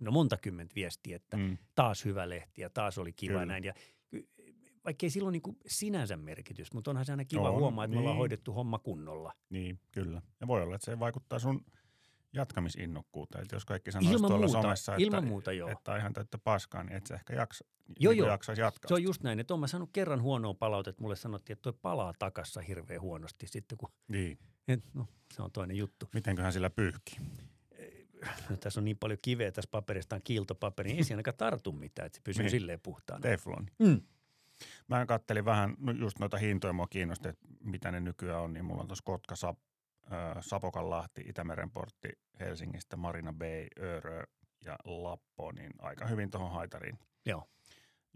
no 0.00 0.10
monta 0.10 0.36
kymmentä 0.36 0.74
viestiä, 0.74 1.16
että 1.16 1.36
Mm. 1.36 1.58
taas 1.74 2.04
hyvä 2.04 2.28
lehti 2.28 2.60
ja 2.62 2.70
taas 2.70 2.98
oli 2.98 3.12
kiva 3.12 3.32
Kyllä. 3.32 3.46
näin. 3.46 3.64
Ja 3.64 3.74
ky- 4.88 4.90
vaikka 4.90 5.06
ei 5.06 5.10
silloin 5.10 5.32
niin 5.32 5.42
kuin 5.42 5.56
sinänsä 5.66 6.16
merkitystä, 6.16 6.74
mutta 6.74 6.90
onhan 6.90 7.04
se 7.06 7.12
aina 7.12 7.24
kiva 7.24 7.50
On, 7.50 7.60
huomaa, 7.60 7.84
että 7.84 7.94
me 7.94 7.98
ollaan 8.00 8.14
niin. 8.14 8.18
hoidettu 8.18 8.52
homma 8.52 8.78
kunnolla. 8.78 9.32
Niin, 9.50 9.80
kyllä. 9.92 10.22
Ja 10.40 10.46
voi 10.46 10.62
olla, 10.62 10.74
että 10.74 10.84
se 10.84 10.98
vaikuttaa 10.98 11.38
sun 11.38 11.64
jatkamisinnokkuuteen. 12.32 13.42
Että 13.42 13.56
jos 13.56 13.64
kaikki 13.64 13.92
sanoisi 13.92 14.14
Ilman 14.14 14.28
tuolla 14.30 14.46
muuta, 14.46 14.62
somessa, 14.62 14.92
että, 14.92 15.02
ilman 15.02 15.24
muuta 15.26 15.52
joo. 15.52 15.68
että 15.70 15.96
ihan 15.96 16.12
täyttä 16.12 16.38
paskaa, 16.38 16.84
niin 16.84 16.96
et 16.96 17.06
sä 17.06 17.14
ehkä 17.14 17.34
jaksa, 17.34 17.64
Joo, 18.00 18.10
niin 18.12 18.18
joo. 18.18 18.28
jaksaisi 18.28 18.62
jatkaa. 18.62 18.88
Se 18.88 18.94
on 18.94 19.02
just 19.02 19.22
näin, 19.22 19.40
että 19.40 19.56
mä 19.56 19.66
saanut 19.66 19.90
kerran 19.92 20.22
huonoa 20.22 20.54
palautetta, 20.54 21.02
mulle 21.02 21.16
sanottiin, 21.16 21.54
että 21.54 21.62
toi 21.62 21.72
palaa 21.82 22.14
takassa 22.18 22.60
hirveän 22.60 23.00
huonosti 23.00 23.46
sitten, 23.46 23.78
kun 23.78 23.88
Niin. 24.08 24.38
et, 24.68 24.80
no, 24.94 25.06
se 25.34 25.42
on 25.42 25.52
toinen 25.52 25.76
juttu. 25.76 26.08
Mitenköhän 26.14 26.52
sillä 26.52 26.70
pyyhkii? 26.70 27.18
No, 28.50 28.56
tässä 28.56 28.80
on 28.80 28.84
niin 28.84 28.96
paljon 28.98 29.18
kiveä 29.22 29.52
tässä 29.52 29.68
paperista, 29.70 30.16
on 30.16 30.22
kiiltopaperi, 30.24 30.88
niin 30.88 30.96
ei 30.98 31.04
siinä 31.04 31.14
ainakaan 31.16 31.36
tartu 31.36 31.72
mitään, 31.72 32.06
että 32.06 32.16
se 32.16 32.22
pysyy 32.24 32.42
Niin. 32.42 32.44
niin. 32.52 32.60
silleen 32.60 32.80
puhtaana. 32.80 33.20
Teflon. 33.22 33.66
Mm. 33.78 34.00
Mä 34.88 35.06
kattelin 35.06 35.44
vähän 35.44 35.74
no 35.78 35.92
just 35.92 36.18
noita 36.18 36.36
hintoja, 36.38 36.72
mua 36.72 36.86
kiinnosti, 36.86 37.28
että 37.28 37.46
mitä 37.60 37.90
ne 37.90 38.00
nykyään 38.00 38.42
on, 38.42 38.52
niin 38.52 38.64
mulla 38.64 38.80
on 38.80 38.88
tuossa 38.88 39.04
Kotka, 39.04 39.36
Sap, 39.36 39.58
äh, 40.12 40.36
Sapokanlahti, 40.40 41.20
Itämeren 41.20 41.70
portti 41.70 42.08
Helsingistä, 42.40 42.96
Marina 42.96 43.32
Bay, 43.32 43.66
Örö 43.80 44.24
ja 44.64 44.78
Lappo, 44.84 45.52
niin 45.52 45.70
aika 45.78 46.06
hyvin 46.06 46.30
tuohon 46.30 46.52
haitariin. 46.52 46.98
Joo. 47.26 47.48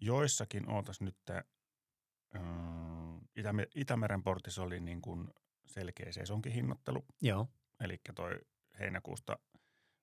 Joissakin 0.00 0.70
ootas 0.70 1.00
nyt, 1.00 1.16
äh, 1.30 1.44
Itäme- 3.40 3.70
Itämeren 3.74 4.22
portissa 4.22 4.62
oli 4.62 4.80
niin 4.80 5.02
kuin 5.02 5.28
selkeä 5.66 6.12
sesonkin 6.12 6.52
hinnoittelu, 6.52 7.04
Joo, 7.22 7.48
eli 7.80 8.00
toi 8.14 8.38
heinäkuusta 8.78 9.38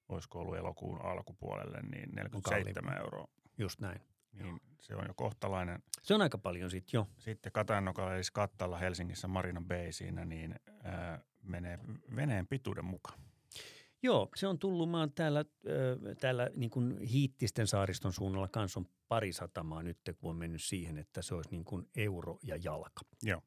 olisiko 0.10 0.40
ollut 0.40 0.58
elokuun 0.58 1.02
alkupuolelle, 1.02 1.82
niin 1.82 2.10
47 2.16 2.98
euroa. 2.98 3.28
just 3.58 3.80
näin. 3.80 4.02
Niin 4.34 4.62
se 4.82 4.96
on 4.96 5.06
jo 5.08 5.14
kohtalainen. 5.14 5.84
Se 6.04 6.14
on 6.14 6.22
aika 6.22 6.38
paljon 6.38 6.72
sitten 6.72 6.98
jo. 6.98 7.08
Sitten 7.18 7.52
Katannokallis 7.52 8.32
kattalla 8.32 8.78
Helsingissä 8.78 9.28
Marina 9.28 9.62
Bay 9.62 9.92
siinä, 9.92 10.26
niin 10.26 10.56
ää, 10.84 11.22
menee 11.44 11.80
veneen 12.16 12.48
pituuden 12.48 12.86
mukaan. 12.86 13.20
Joo, 14.04 14.30
se 14.36 14.48
on 14.48 14.60
tullut. 14.60 14.90
Mä 14.90 15.00
oon 15.00 15.12
täällä, 15.12 15.40
äh, 15.40 16.16
täällä 16.20 16.50
niin 16.56 16.70
kuin 16.70 17.00
Hiittisten 17.00 17.68
saariston 17.68 18.14
suunnalla 18.14 18.48
kanssa 18.48 18.80
on 18.80 18.88
pari 19.08 19.34
satamaa 19.34 19.84
nyt, 19.84 20.00
kun 20.18 20.30
on 20.30 20.36
mennyt 20.36 20.64
siihen, 20.64 20.98
että 20.98 21.22
se 21.22 21.36
olisi 21.36 21.50
niin 21.52 21.66
kuin 21.66 21.90
euro 21.96 22.40
ja 22.44 22.56
jalka. 22.56 23.02
Joo. 23.24 23.42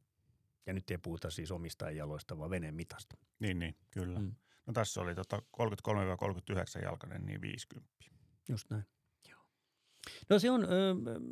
Ja 0.66 0.72
nyt 0.72 0.90
ei 0.90 0.98
puhuta 0.98 1.30
siis 1.30 1.50
omistajajaloista, 1.50 2.38
vaan 2.38 2.50
veneen 2.50 2.74
mitasta. 2.74 3.16
Niin, 3.38 3.58
niin, 3.58 3.76
kyllä. 3.90 4.18
Mm. 4.18 4.34
No 4.66 4.72
tässä 4.72 5.00
oli 5.00 5.14
tota 5.14 5.42
33-39 6.78 6.82
jalkainen, 6.82 7.26
niin 7.26 7.40
50. 7.40 7.90
Just 8.48 8.70
näin. 8.70 8.84
No 10.28 10.38
se 10.38 10.50
on, 10.50 10.66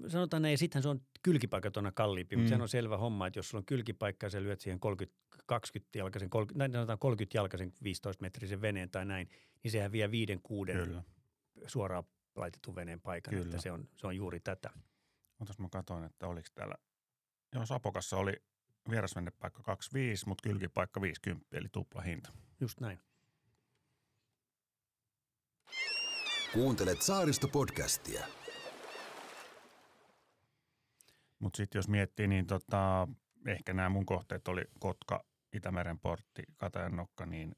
sanotaan 0.09 0.43
näin, 0.43 0.59
sittenhän 0.59 0.83
se 0.83 0.89
on 0.89 1.01
kylkipaikat 1.23 1.77
on 1.77 1.93
kalliimpi, 1.95 2.37
mm. 2.37 2.41
mutta 2.41 2.49
sehän 2.49 2.63
on 2.63 2.69
selvä 2.69 2.97
homma, 2.97 3.27
että 3.27 3.39
jos 3.39 3.49
sulla 3.49 3.61
on 3.61 3.67
kylkipaikka 3.67 4.27
ja 4.27 4.31
sä 4.31 4.43
lyöt 4.43 4.61
siihen 4.61 4.81
30, 4.81 5.19
20 5.47 5.99
jalkaisen, 5.99 6.31
30, 6.31 6.59
näin 6.59 6.73
sanotaan 6.73 6.99
30 6.99 7.39
jalkaisen 7.39 7.73
15 7.83 8.23
metrisen 8.23 8.61
veneen 8.61 8.91
tai 8.91 9.05
näin, 9.05 9.29
niin 9.63 9.71
sehän 9.71 9.93
vie 9.93 10.11
viiden 10.11 10.43
kuuden 10.43 10.77
Kyllä. 10.77 11.03
suoraan 11.67 12.05
laitetun 12.37 12.75
veneen 12.75 13.01
paikan, 13.01 13.31
Kyllä. 13.31 13.45
että 13.45 13.63
se 13.63 13.73
on, 13.73 13.89
se 13.97 14.07
on 14.07 14.17
juuri 14.17 14.41
tätä. 14.41 14.71
Otas 15.41 15.59
mä 15.59 15.69
katsoin, 15.71 16.05
että 16.05 16.27
oliko 16.27 16.49
täällä, 16.55 16.75
joo 17.55 17.67
Sapokassa 17.67 18.17
oli 18.17 18.33
vierasvennepaikka 18.91 19.63
25, 19.63 20.29
mutta 20.29 20.49
kylkipaikka 20.49 21.01
50, 21.01 21.57
eli 21.57 21.69
tupla 21.73 22.01
hinta. 22.01 22.33
Just 22.61 22.81
näin. 22.81 22.99
Kuuntelet 26.53 26.99
Saaristo-podcastia. 27.03 28.40
Mutta 31.41 31.57
sitten 31.57 31.79
jos 31.79 31.89
miettii, 31.89 32.27
niin 32.27 32.47
tota, 32.47 33.09
ehkä 33.47 33.75
nämä 33.75 33.89
mun 33.89 34.07
kohteet 34.07 34.49
oli 34.49 34.65
Kotka, 34.81 35.25
Itämeren 35.53 35.99
portti, 35.99 36.43
Katajannokka, 36.57 37.27
niin 37.27 37.57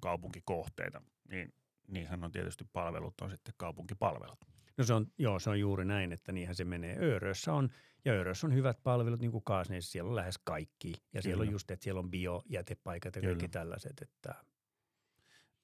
kaupunkikohteita. 0.00 1.02
Niin 1.30 1.54
niinhän 1.88 2.24
on 2.24 2.32
tietysti 2.32 2.64
palvelut 2.72 3.20
on 3.20 3.30
sitten 3.30 3.54
kaupunkipalvelut. 3.56 4.38
No 4.78 4.84
se 4.84 4.94
on, 4.94 5.06
joo, 5.18 5.38
se 5.38 5.50
on 5.50 5.60
juuri 5.60 5.84
näin, 5.84 6.12
että 6.12 6.32
niinhän 6.32 6.56
se 6.56 6.64
menee. 6.64 6.96
Öörössä 7.00 7.52
on, 7.52 7.70
ja 8.04 8.12
Öörössä 8.12 8.46
on 8.46 8.54
hyvät 8.54 8.82
palvelut, 8.82 9.20
niin 9.20 9.32
kuin 9.32 9.44
Kaasneissa, 9.44 9.92
siellä 9.92 10.08
on 10.08 10.16
lähes 10.16 10.38
kaikki. 10.44 10.88
Ja 10.88 10.96
Kyllä. 11.10 11.22
siellä 11.22 11.42
on 11.42 11.52
just, 11.52 11.70
että 11.70 11.84
siellä 11.84 11.98
on 11.98 12.10
biojätepaikat 12.10 13.16
ja 13.16 13.20
Kyllä. 13.20 13.32
kaikki 13.32 13.48
tällaiset, 13.48 14.02
että– 14.02 14.34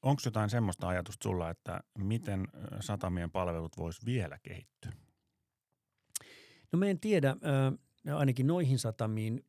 Onko 0.02 0.22
jotain 0.24 0.50
semmoista 0.50 0.88
ajatusta 0.88 1.22
sulla, 1.22 1.50
että 1.50 1.80
miten 1.98 2.48
satamien 2.80 3.30
palvelut 3.30 3.76
voisi 3.76 4.06
vielä 4.06 4.38
kehittyä? 4.42 4.92
No 6.72 6.78
mä 6.78 6.87
en 6.87 7.00
tiedä. 7.00 7.37
Ainakin 8.16 8.46
noihin 8.46 8.78
satamiin 8.78 9.44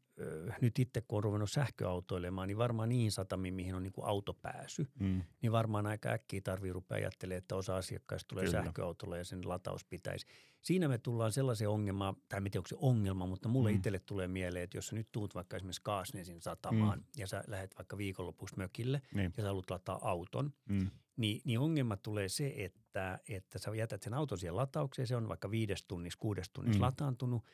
nyt 0.61 0.79
itse 0.79 1.01
kun 1.01 1.17
on 1.17 1.23
ruvennut 1.23 1.51
sähköautoilemaan, 1.51 2.47
niin 2.47 2.57
varmaan 2.57 2.89
niihin 2.89 3.11
satamiin, 3.11 3.53
mihin 3.53 3.75
on 3.75 3.83
niin 3.83 3.93
kuin 3.93 4.07
autopääsy, 4.07 4.87
mm. 4.99 5.21
niin 5.41 5.51
varmaan 5.51 5.87
aika 5.87 6.09
äkkiä 6.09 6.41
tarvii 6.41 6.73
rupea 6.73 6.95
ajattelemaan, 6.95 7.37
että 7.37 7.55
osa 7.55 7.75
asiakkaista 7.75 8.27
tulee 8.27 8.45
Kyllä. 8.45 8.63
sähköautolla 8.63 9.17
ja 9.17 9.25
sen 9.25 9.49
lataus 9.49 9.85
pitäisi. 9.85 10.25
Siinä 10.61 10.87
me 10.87 10.97
tullaan 10.97 11.31
sellaisen 11.31 11.69
ongelmaan, 11.69 12.15
tai 12.29 12.41
miten 12.41 12.59
onko 12.59 12.67
se 12.67 12.75
ongelma, 12.79 13.25
mutta 13.25 13.49
mulle 13.49 13.69
mm. 13.69 13.75
itselle 13.75 13.99
tulee 13.99 14.27
mieleen, 14.27 14.63
että 14.63 14.77
jos 14.77 14.87
sä 14.87 14.95
nyt 14.95 15.11
tuut 15.11 15.35
vaikka 15.35 15.55
esimerkiksi 15.55 15.81
Kaasnesin 15.81 16.41
satamaan 16.41 16.99
mm. 16.99 17.05
ja 17.17 17.27
sä 17.27 17.43
lähdet 17.47 17.75
vaikka 17.77 17.97
viikonlopuksi 17.97 18.57
mökille 18.57 19.01
niin. 19.13 19.33
ja 19.37 19.43
sä 19.43 19.47
haluat 19.47 19.69
lataa 19.69 20.09
auton, 20.09 20.53
mm. 20.69 20.89
Niin, 21.21 21.41
niin 21.45 21.59
ongelma 21.59 21.97
tulee 21.97 22.29
se, 22.29 22.53
että, 22.57 23.19
että 23.29 23.59
sä 23.59 23.75
jätät 23.75 24.03
sen 24.03 24.13
auton 24.13 24.37
siihen 24.37 24.55
lataukseen, 24.55 25.07
se 25.07 25.15
on 25.15 25.27
vaikka 25.27 25.51
viides 25.51 25.85
tunnissa, 25.87 26.19
kuudes 26.19 26.49
tunnissa 26.49 26.79
mm. 26.79 26.85
lataantunut– 26.85 27.43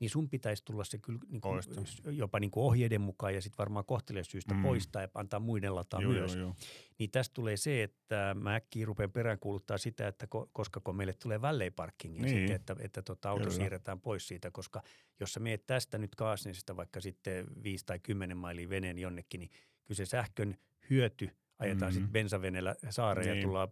niin 0.00 0.10
sun 0.10 0.28
pitäisi 0.28 0.64
tulla 0.64 0.84
se 0.84 0.98
kyllä 0.98 1.18
niin 1.28 1.40
kuin, 1.40 1.62
jopa 2.10 2.40
niin 2.40 2.50
kuin 2.50 2.64
ohjeiden 2.64 3.00
mukaan 3.00 3.34
ja 3.34 3.42
sitten 3.42 3.58
varmaan 3.58 3.84
kohteleisyystä 3.84 4.54
mm. 4.54 4.62
poistaa 4.62 5.02
ja 5.02 5.08
antaa 5.14 5.40
muiden 5.40 5.74
lataa 5.74 6.00
joo, 6.00 6.12
myös. 6.12 6.34
Joo, 6.34 6.44
joo. 6.44 6.54
Niin 6.98 7.10
tästä 7.10 7.34
tulee 7.34 7.56
se, 7.56 7.82
että 7.82 8.36
mä 8.40 8.54
äkkiä 8.54 8.86
rupean 8.86 9.12
peräänkuuluttaa 9.12 9.78
sitä, 9.78 10.08
että 10.08 10.26
ko, 10.26 10.50
koska 10.52 10.80
kun 10.80 10.96
meille 10.96 11.12
tulee 11.12 11.42
välleiparkkingia 11.42 12.22
niin. 12.22 12.38
sitten, 12.38 12.56
että, 12.56 12.76
että 12.78 13.02
tota, 13.02 13.30
auto 13.30 13.44
kyllä. 13.44 13.56
siirretään 13.56 14.00
pois 14.00 14.28
siitä, 14.28 14.50
koska 14.50 14.82
jos 15.20 15.32
sä 15.32 15.40
meet 15.40 15.66
tästä 15.66 15.98
nyt 15.98 16.14
Kaasnesista 16.14 16.76
vaikka 16.76 17.00
sitten 17.00 17.46
5 17.62 17.86
tai 17.86 17.98
10 17.98 18.36
mailia 18.36 18.68
veneen 18.68 18.98
jonnekin, 18.98 19.38
niin 19.38 19.50
kyllä 19.84 19.96
se 19.96 20.06
sähkön 20.06 20.56
hyöty– 20.90 21.30
ajetaan 21.60 21.80
mm-hmm. 21.80 21.92
sitten 21.92 22.12
bensaveneellä 22.12 22.74
saareen 22.90 23.26
niin. 23.28 23.36
ja 23.36 23.42
tullaan 23.42 23.68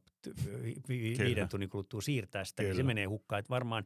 vi- 0.88 1.16
viiden 1.18 1.48
tunnin 1.48 1.68
kuluttua 1.68 2.01
siirtää 2.01 2.44
sitä, 2.44 2.62
Kyllä. 2.62 2.72
niin 2.72 2.77
se 2.77 2.83
menee 2.83 3.05
hukkaan. 3.05 3.40
Että 3.40 3.51
varmaan, 3.51 3.85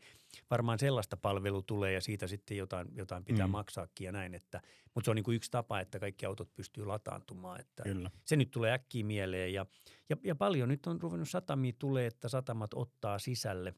varmaan 0.50 0.78
sellaista 0.78 1.16
palvelu 1.16 1.62
tulee 1.62 1.92
ja 1.92 2.00
siitä 2.00 2.26
sitten 2.26 2.56
jotain, 2.56 2.88
jotain 2.94 3.24
pitää 3.24 3.46
mm. 3.46 3.50
maksaakin 3.50 4.04
ja 4.04 4.12
näin. 4.12 4.34
Että, 4.34 4.60
mutta 4.94 5.04
se 5.04 5.10
on 5.10 5.16
niin 5.16 5.24
kuin 5.24 5.36
yksi 5.36 5.50
tapa, 5.50 5.80
että 5.80 5.98
kaikki 5.98 6.26
autot 6.26 6.54
pystyy 6.54 6.84
lataantumaan. 6.84 7.60
Että 7.60 7.82
Kyllä. 7.82 8.10
Se 8.24 8.36
nyt 8.36 8.50
tulee 8.50 8.72
äkkiä 8.72 9.04
mieleen 9.04 9.52
ja, 9.52 9.66
ja, 10.08 10.16
ja 10.24 10.34
paljon 10.34 10.68
nyt 10.68 10.86
on 10.86 11.02
ruvennut 11.02 11.28
satamia 11.28 11.72
tulee, 11.78 12.06
että 12.06 12.28
satamat 12.28 12.74
ottaa 12.74 13.18
sisälle 13.18 13.74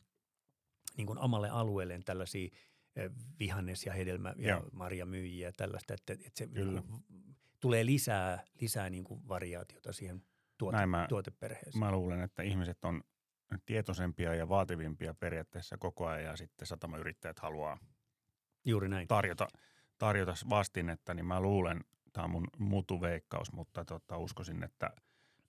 niin 0.97 1.07
kuin 1.07 1.19
omalle 1.19 1.49
alueelleen 1.49 2.05
tällaisia 2.05 2.49
vihannes- 3.41 3.87
ja 3.87 3.93
hedelmä- 3.93 4.35
ja 4.39 4.63
marjamyyjiä 4.73 5.49
ja 5.49 5.53
tällaista, 5.53 5.95
että, 5.95 6.13
että 6.13 6.31
se 6.35 6.47
Kyllä. 6.47 6.83
Tulee 7.65 7.87
lisää, 7.87 8.45
lisää 8.61 8.91
niin 8.91 9.05
kuin 9.05 9.29
variaatiota 9.29 9.93
siihen 9.93 10.23
tuote, 10.59 10.77
Näin 10.77 10.89
mä, 10.89 11.07
tuoteperheeseen. 11.09 11.79
Mä 11.79 11.93
luulen, 11.93 12.21
että 12.21 12.43
ihmiset 12.43 12.85
on 12.85 13.03
tietoisempia 13.67 14.35
ja 14.35 14.49
vaativimpia 14.49 15.15
periaatteessa 15.15 15.79
koko 15.79 16.07
ajan 16.07 16.25
ja 16.25 16.37
sitten 16.37 16.67
satamayrittäjät 16.67 17.39
haluaa 17.39 17.79
Juuri 18.65 18.89
näin. 18.89 19.09
tarjota, 19.09 19.49
tarjota 19.99 20.35
vastinetta, 20.49 21.15
niin 21.15 21.27
mä 21.27 21.41
luulen, 21.41 21.85
tämä 22.13 22.25
on 22.25 22.31
mun 22.31 22.47
mutuveikkaus, 22.59 23.53
mutta 23.53 23.85
tota, 23.85 24.19
uskoisin, 24.19 24.63
että 24.63 24.91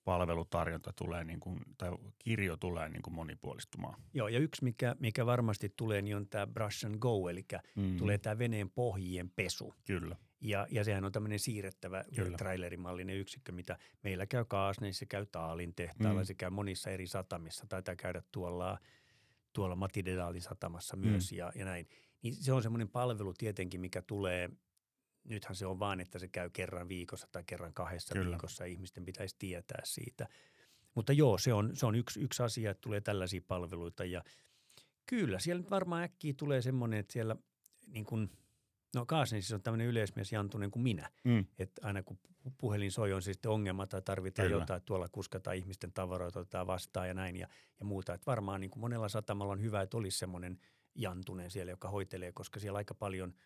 palvelutarjonta 0.03 0.93
tulee 0.93 1.23
niin 1.23 1.39
kuin, 1.39 1.59
tai 1.77 1.91
kirjo 2.19 2.57
tulee 2.57 2.89
niin 2.89 3.01
kuin 3.01 3.13
monipuolistumaan. 3.13 4.01
Joo, 4.13 4.27
ja 4.27 4.39
yksi 4.39 4.63
mikä, 4.63 4.95
mikä 4.99 5.25
varmasti 5.25 5.73
tulee, 5.75 6.01
niin 6.01 6.15
on 6.15 6.27
tämä 6.27 6.47
brush 6.47 6.85
and 6.85 6.95
go, 6.99 7.29
eli 7.29 7.45
mm. 7.75 7.97
tulee 7.97 8.17
tämä 8.17 8.37
veneen 8.37 8.69
pohjien 8.69 9.29
pesu. 9.29 9.73
Kyllä. 9.85 10.15
Ja, 10.41 10.67
ja 10.71 10.83
sehän 10.83 11.05
on 11.05 11.11
tämmöinen 11.11 11.39
siirrettävä 11.39 12.03
Kyllä. 12.15 12.37
trailerimallinen 12.37 13.17
yksikkö, 13.17 13.51
mitä 13.51 13.77
meillä 14.03 14.25
käy 14.25 14.45
Kaasneissa, 14.45 14.99
se 14.99 15.05
käy 15.05 15.25
Taalin 15.25 15.75
tehtaalla, 15.75 16.21
mm. 16.21 16.25
se 16.25 16.33
käy 16.33 16.49
monissa 16.49 16.89
eri 16.89 17.07
satamissa. 17.07 17.65
Taitaa 17.69 17.95
käydä 17.95 18.23
tuolla, 18.31 18.79
tuolla 19.53 19.75
Matidedaalin 19.75 20.41
satamassa 20.41 20.97
myös 20.97 21.31
mm. 21.31 21.37
ja, 21.37 21.51
ja 21.55 21.65
näin. 21.65 21.87
Niin 22.21 22.35
se 22.35 22.53
on 22.53 22.63
semmoinen 22.63 22.89
palvelu 22.89 23.33
tietenkin, 23.33 23.81
mikä 23.81 24.01
tulee 24.01 24.49
nythän 25.23 25.55
se 25.55 25.65
on 25.65 25.79
vaan, 25.79 25.99
että 25.99 26.19
se 26.19 26.27
käy 26.27 26.49
kerran 26.49 26.87
viikossa 26.87 27.27
tai 27.31 27.43
kerran 27.45 27.73
kahdessa 27.73 28.13
Kyllä. 28.13 28.29
viikossa 28.29 28.65
ihmisten 28.65 29.05
pitäisi 29.05 29.35
tietää 29.39 29.81
siitä. 29.83 30.27
Mutta 30.95 31.13
joo, 31.13 31.37
se 31.37 31.53
on, 31.53 31.75
se 31.75 31.85
on 31.85 31.95
yksi, 31.95 32.21
yksi 32.21 32.43
asia, 32.43 32.71
että 32.71 32.81
tulee 32.81 33.01
tällaisia 33.01 33.41
palveluita 33.47 34.05
ja 34.05 34.23
kyllä 35.05 35.39
siellä 35.39 35.61
nyt 35.61 35.71
varmaan 35.71 36.03
äkkiä 36.03 36.33
tulee 36.37 36.61
semmoinen, 36.61 36.99
että 36.99 37.13
siellä 37.13 37.35
niin 37.87 38.05
kuin– 38.05 38.29
No 38.95 39.05
Kaasen 39.05 39.41
siis 39.41 39.53
on 39.53 39.61
tämmöinen 39.61 39.87
yleismies 39.87 40.31
Jantunen 40.31 40.71
kuin 40.71 40.83
minä. 40.83 41.09
Mm. 41.23 41.45
Että 41.59 41.87
aina 41.87 42.03
kun 42.03 42.19
puhelin 42.57 42.91
soi 42.91 43.13
on 43.13 43.21
sitten 43.21 43.51
ongelma 43.51 43.87
tai 43.87 44.01
tarvitaan 44.01 44.47
Kyllä. 44.47 44.61
jotain, 44.61 44.77
että 44.77 44.85
tuolla 44.85 45.07
kuskataan 45.11 45.55
ihmisten 45.55 45.91
tavaroita, 45.93 46.39
otetaan 46.39 46.67
vastaan 46.67 47.07
ja 47.07 47.13
näin 47.13 47.35
ja, 47.35 47.47
ja 47.79 47.85
muuta. 47.85 48.13
Että 48.13 48.25
varmaan 48.25 48.61
niin 48.61 48.71
kuin 48.71 48.81
monella 48.81 49.09
satamalla 49.09 49.53
on 49.53 49.61
hyvä, 49.61 49.81
että 49.81 49.97
olisi 49.97 50.17
semmoinen 50.17 50.59
Jantunen 50.95 51.51
siellä, 51.51 51.71
joka 51.71 51.89
hoitelee, 51.89 52.31
koska 52.31 52.59
siellä 52.59 52.77
aika 52.77 52.93
paljon– 52.93 53.33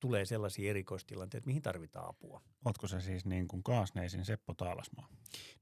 tulee 0.00 0.24
sellaisia 0.24 0.70
erikoistilanteita, 0.70 1.46
mihin 1.46 1.62
tarvitaan 1.62 2.08
apua. 2.08 2.42
Otko 2.64 2.88
se 2.88 3.00
siis 3.00 3.24
niin 3.24 3.48
kuin 3.48 3.62
Kaasneisin 3.62 4.24
Seppo 4.24 4.54
Taalasmaa? 4.54 5.08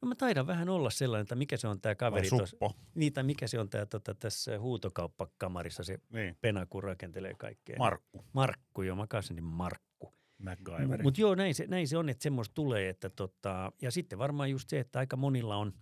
No 0.03 0.09
mä 0.09 0.15
taidan 0.15 0.47
vähän 0.47 0.69
olla 0.69 0.91
sellainen, 0.91 1.23
että 1.23 1.35
mikä 1.35 1.57
se 1.57 1.69
on 1.69 1.81
tämä 1.81 1.95
kaveri. 1.95 2.29
Tos, 2.29 2.57
niin, 2.95 3.13
tai 3.13 3.25
mikä 3.25 3.47
se 3.47 3.59
on 3.59 3.71
tämä 3.71 3.87
tota, 3.87 4.15
tässä 4.15 4.59
huutokauppakamarissa 4.59 5.85
se 5.85 5.99
niin. 6.13 6.37
pena, 6.41 6.67
kun 6.67 6.83
rakentelee 6.83 7.35
kaikkea. 7.35 7.77
Markku. 7.79 8.25
Markku, 8.33 8.83
joo, 8.83 8.97
mä 8.97 9.07
Kaasenin 9.07 9.45
Markku. 9.45 10.15
Mutta 10.89 11.03
mut 11.03 11.19
joo, 11.19 11.35
näin 11.35 11.55
se, 11.55 11.67
näin 11.67 11.89
se 11.89 11.97
on, 11.97 12.09
että 12.09 12.23
semmoista 12.23 12.55
tulee. 12.55 12.89
Että 12.89 13.11
tota, 13.11 13.73
ja 13.83 13.91
sitten 13.91 14.19
varmaan 14.19 14.51
just 14.51 14.69
se, 14.69 14.81
että 14.81 14.99
aika 14.99 15.17
monilla 15.17 15.57
on 15.57 15.73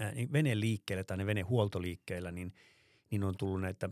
äh, 0.00 0.14
niin 0.14 0.32
veneen 0.32 0.60
liikkeellä 0.60 1.04
tai 1.04 1.16
ne 1.16 1.26
veneen 1.26 1.48
huoltoliikkeellä, 1.48 2.32
niin, 2.32 2.54
niin 3.10 3.24
on 3.24 3.36
tullut 3.36 3.60
näitä 3.60 3.90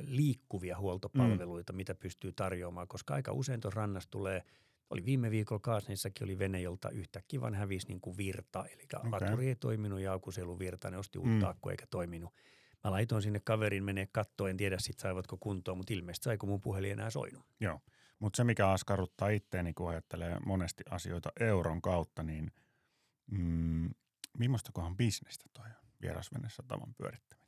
liikkuvia 0.00 0.78
huoltopalveluita, 0.78 1.72
mm. 1.72 1.76
mitä 1.76 1.94
pystyy 1.94 2.32
tarjoamaan, 2.32 2.88
koska 2.88 3.14
aika 3.14 3.32
usein 3.32 3.60
tuossa 3.60 3.80
rannassa 3.80 4.10
tulee, 4.10 4.42
oli 4.90 5.04
viime 5.04 5.30
viikolla 5.30 5.60
Kaasnissakin 5.60 6.24
oli 6.24 6.38
vene, 6.38 6.60
jolta 6.60 6.90
yhtäkkiä 6.90 7.40
vaan 7.40 7.54
hävisi 7.54 7.88
niin 7.88 8.00
kuin 8.00 8.16
virta, 8.16 8.66
eli 8.66 8.82
okay. 8.94 9.10
laturi 9.10 9.48
ei 9.48 9.56
toiminut 9.56 10.00
ja 10.00 10.12
akuselu 10.12 10.58
virta, 10.58 10.90
ne 10.90 10.98
osti 10.98 11.18
uutta 11.18 11.46
mm. 11.46 11.50
akkua 11.50 11.72
eikä 11.72 11.86
toiminut. 11.90 12.34
Mä 12.84 12.90
laitoin 12.90 13.22
sinne 13.22 13.40
kaverin 13.40 13.84
menee 13.84 14.06
kattoon, 14.12 14.50
en 14.50 14.56
tiedä 14.56 14.78
sit 14.78 14.98
saivatko 14.98 15.36
kuntoon, 15.40 15.78
mutta 15.78 15.94
ilmeisesti 15.94 16.24
saiko 16.24 16.46
mun 16.46 16.60
puhelin 16.60 16.92
enää 16.92 17.10
soinut. 17.10 17.46
Joo, 17.60 17.80
mutta 18.18 18.36
se 18.36 18.44
mikä 18.44 18.68
askarruttaa 18.68 19.28
itteeni, 19.28 19.74
kun 19.74 19.90
ajattelee 19.90 20.38
monesti 20.46 20.84
asioita 20.90 21.32
euron 21.40 21.82
kautta, 21.82 22.22
niin 22.22 22.52
mm, 23.30 23.90
millaistakohan 24.38 24.96
bisnestä 24.96 25.44
toi 25.52 25.66
on 25.66 25.88
vierasvenessä 26.02 26.62
tavan 26.68 26.94
pyörittäminen? 26.94 27.43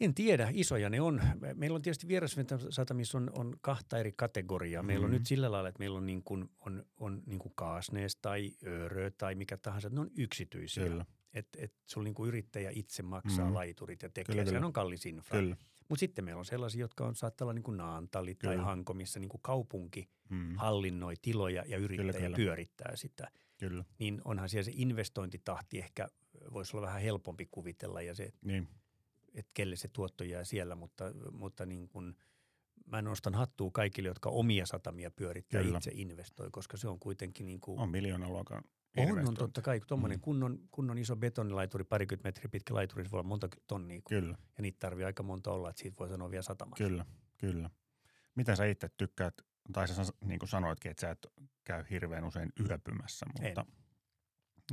En 0.00 0.14
tiedä, 0.14 0.48
isoja 0.52 0.90
ne 0.90 1.00
on. 1.00 1.20
Me- 1.40 1.54
Meillä 1.54 1.76
on 1.76 1.82
tietysti 1.82 2.08
vierassatamissa 2.08 3.18
on, 3.18 3.30
on 3.34 3.54
kahta 3.60 3.98
eri 3.98 4.12
kategoriaa. 4.12 4.82
Meillä 4.82 5.04
on 5.04 5.10
Mhm. 5.10 5.18
nyt 5.18 5.26
sillä 5.26 5.52
lailla, 5.52 5.68
että 5.68 5.78
meillä 5.78 5.98
on, 5.98 6.06
niin 6.06 6.22
kuin, 6.22 6.50
on, 6.60 6.84
on 6.96 7.22
niin 7.26 7.38
kuin 7.38 7.52
Kaasnees 7.56 8.16
tai 8.16 8.52
Öörö 8.66 9.10
tai 9.10 9.34
mikä 9.34 9.56
tahansa. 9.56 9.88
Ne 9.88 10.00
on 10.00 10.10
yksityisiä. 10.16 10.84
Kyllä, 10.88 11.04
Että 11.34 11.58
et 11.62 11.74
sulla 11.86 12.04
niin 12.04 12.14
kuin 12.14 12.28
yrittäjä 12.28 12.70
itse 12.74 13.02
maksaa 13.02 13.44
Mhm. 13.44 13.54
laiturit 13.54 14.02
ja 14.02 14.08
tekee. 14.08 14.24
Kyllä, 14.24 14.34
Kyllä, 14.36 14.44
Sehän 14.50 14.60
kyllä. 14.60 14.66
on 14.66 14.72
kallis 14.72 15.06
infra. 15.06 15.40
kyllä. 15.40 15.56
Mutta 15.88 16.00
sitten 16.00 16.24
meillä 16.24 16.38
on 16.38 16.44
sellaisia, 16.44 16.80
jotka 16.80 17.06
on 17.06 17.14
saattaa 17.14 17.44
olla 17.44 17.52
niin 17.54 17.62
kuin 17.62 17.76
Naantali 17.76 18.34
tai 18.34 18.50
Kyllä. 18.54 18.64
Hanko, 18.64 18.94
missä 18.94 19.20
niin 19.20 19.28
kuin 19.28 19.42
kaupunki 19.42 20.08
Mm, 20.30 20.54
hallinnoi 20.56 21.14
tiloja 21.22 21.64
ja 21.66 21.76
yrittäjä 21.78 22.12
kyllä. 22.20 22.36
pyörittää 22.36 22.96
sitä. 22.96 23.30
kyllä, 23.58 23.84
Niin 23.98 24.20
onhan 24.24 24.48
siellä 24.48 24.64
se 24.64 24.72
investointitahti 24.74 25.78
ehkä 25.78 26.08
voisi 26.52 26.76
olla 26.76 26.86
vähän 26.86 27.02
helpompi 27.02 27.48
kuvitella 27.50 28.02
ja 28.02 28.14
se, 28.14 28.32
niin. 28.44 28.68
Että 29.34 29.50
kelle 29.54 29.76
se 29.76 29.88
tuotto 29.88 30.24
jää 30.24 30.44
siellä, 30.44 30.74
mutta, 30.74 31.04
mutta 31.32 31.66
niin 31.66 31.88
kuin, 31.88 32.16
mä 32.86 33.02
nostan 33.02 33.34
hattua 33.34 33.70
kaikille, 33.72 34.08
jotka 34.08 34.30
omia 34.30 34.66
satamia 34.66 35.10
pyörittää 35.10 35.62
Kyllä. 35.62 35.78
itse 35.78 35.90
investoi, 35.94 36.48
koska 36.50 36.76
se 36.76 36.88
on 36.88 36.98
kuitenkin 37.00 37.46
niin 37.46 37.60
kuin, 37.60 37.80
On 37.80 37.90
miljoonaluokan 37.90 38.62
on, 38.96 39.28
on 39.28 39.34
totta 39.34 39.62
kai, 39.62 39.80
kun 39.80 39.86
tuommoinen 39.88 40.18
Mm. 40.18 40.22
kunnon, 40.22 40.58
kunnon 40.70 40.98
iso 40.98 41.16
betonilaituri, 41.16 41.84
parikymmentä 41.84 42.28
metriä 42.28 42.48
pitkä 42.48 42.74
laituri, 42.74 43.04
se 43.04 43.10
voi 43.10 43.18
olla 43.18 43.28
monta 43.28 43.48
tonnia, 43.66 44.00
kun, 44.04 44.16
Kyllä, 44.20 44.38
ja 44.56 44.62
niitä 44.62 44.76
tarvii 44.78 45.04
aika 45.04 45.22
monta 45.22 45.50
olla, 45.50 45.70
että 45.70 45.82
siitä 45.82 45.96
voi 45.98 46.08
sanoa 46.08 46.30
vielä 46.30 46.42
satamaksi. 46.42 46.84
kyllä, 46.84 47.04
kyllä. 47.38 47.70
Mitä 48.34 48.56
sä 48.56 48.64
itse 48.64 48.88
tykkäät, 48.96 49.34
tai 49.72 49.88
sä 49.88 50.02
niin 50.24 50.38
kuin 50.38 50.48
sanoitkin, 50.48 50.90
että 50.90 51.00
sä 51.00 51.10
et 51.10 51.26
käy 51.64 51.84
hirveän 51.90 52.24
usein 52.24 52.52
yöpymässä, 52.68 53.26
mutta 53.42 53.66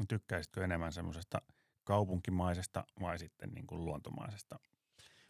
tykkäisitkö 0.08 0.64
enemmän 0.64 0.94
semmoisesta 0.94 1.42
kaupunkimaisesta 1.92 2.84
vai 3.02 3.20
sitten 3.20 3.50
niin 3.50 3.68
kuin 3.68 3.86
luontomaisesta 3.86 4.60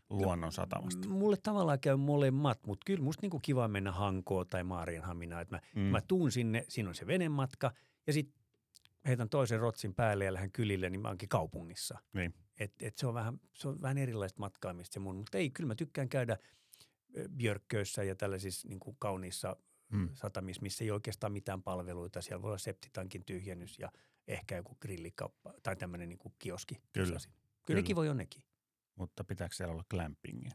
luonnon 0.09 0.51
satamasta? 0.51 1.07
M- 1.07 1.11
Mulle 1.11 1.37
tavallaan 1.37 1.79
käy 1.79 1.95
molemmat, 1.95 2.59
mutta 2.67 2.83
kyllä 2.85 3.03
musta 3.03 3.21
niinku 3.21 3.39
kiva 3.39 3.67
mennä 3.67 3.91
Hankoon 3.91 4.47
tai 4.47 4.63
Maarianhaminaan, 4.63 5.41
että 5.41 5.55
mä, 5.55 5.61
Mm. 5.75 5.81
mä 5.81 6.01
tuun 6.01 6.31
sinne, 6.31 6.65
siinä 6.69 6.89
on 6.89 6.95
se 6.95 7.07
venematka 7.07 7.71
ja 8.07 8.13
sitten 8.13 8.41
heitän 9.07 9.29
toisen 9.29 9.59
rotsin 9.59 9.95
päälle 9.95 10.25
ja 10.25 10.33
lähden 10.33 10.51
kylille, 10.51 10.89
niin 10.89 11.01
mä 11.01 11.07
oonkin 11.07 11.29
kaupungissa. 11.29 11.99
Niin. 12.13 12.33
Et, 12.59 12.73
et 12.81 12.97
se, 12.97 13.07
on 13.07 13.13
vähän, 13.13 13.39
se 13.53 13.67
on 13.67 13.81
vähän 13.81 13.97
erilaista 13.97 14.39
matkaamista 14.39 14.93
se 14.93 14.99
mun, 14.99 15.15
mutta 15.15 15.37
ei, 15.37 15.49
kyllä 15.49 15.67
mä 15.67 15.75
tykkään 15.75 16.09
käydä 16.09 16.37
Björkköissä 17.37 18.03
ja 18.03 18.15
tällaisissa 18.15 18.67
niin 18.67 18.79
kuin 18.79 18.95
kauniissa 18.99 19.55
Mm. 19.91 20.09
satamissa, 20.13 20.61
missä 20.61 20.83
ei 20.83 20.91
oikeastaan 20.91 21.33
mitään 21.33 21.63
palveluita. 21.63 22.21
Siellä 22.21 22.41
voi 22.41 22.49
olla 22.49 22.57
septitankin 22.57 23.25
tyhjennys 23.25 23.79
ja 23.79 23.91
ehkä 24.27 24.55
joku 24.55 24.77
grillikauppa 24.81 25.53
tai 25.63 25.75
tämmöinen 25.75 26.09
niin 26.09 26.19
kuin 26.19 26.33
kioski. 26.39 26.75
Kyllä. 26.93 27.05
Kyllä, 27.07 27.19
kyllä 27.65 27.77
nekin 27.79 27.95
voi 27.95 28.07
jonnekin. 28.07 28.41
Mutta 28.95 29.23
pitääkö 29.23 29.55
siellä 29.55 29.71
olla 29.73 29.83
glampingia? 29.89 30.51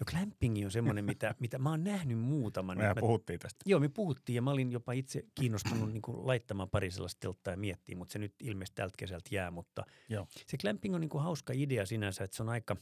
No 0.00 0.04
glampingi 0.10 0.64
on 0.64 0.70
semmoinen, 0.70 1.04
mitä, 1.04 1.34
mitä 1.40 1.58
mä 1.58 1.70
oon 1.70 1.84
nähnyt 1.84 2.18
muutaman. 2.18 2.78
Mehän 2.78 2.96
Mä- 2.96 3.00
puhuttiin 3.00 3.38
tästä. 3.38 3.60
Joo, 3.66 3.80
me 3.80 3.88
puhuttiin 3.88 4.34
ja 4.36 4.42
mä 4.42 4.50
olin 4.50 4.72
jopa 4.72 4.92
itse 4.92 5.22
kiinnostunut 5.34 5.92
niin 5.92 6.02
kuin 6.02 6.26
laittamaan 6.26 6.70
pari 6.70 6.90
sellaista 6.90 7.20
telttaa 7.20 7.52
ja 7.52 7.56
miettiä, 7.58 7.96
mutta 7.96 8.12
se 8.12 8.18
nyt 8.18 8.34
ilmeisesti 8.40 8.74
tältä 8.74 8.94
kesältä 8.98 9.28
jää. 9.34 9.50
Mutta 9.50 9.84
Joo. 10.08 10.26
se 10.46 10.56
glamping 10.56 10.94
on 10.94 11.00
niin 11.00 11.08
kuin 11.08 11.22
hauska 11.24 11.52
idea 11.56 11.86
sinänsä, 11.86 12.24
että 12.24 12.36
se 12.36 12.42
on 12.42 12.48
aika, 12.48 12.76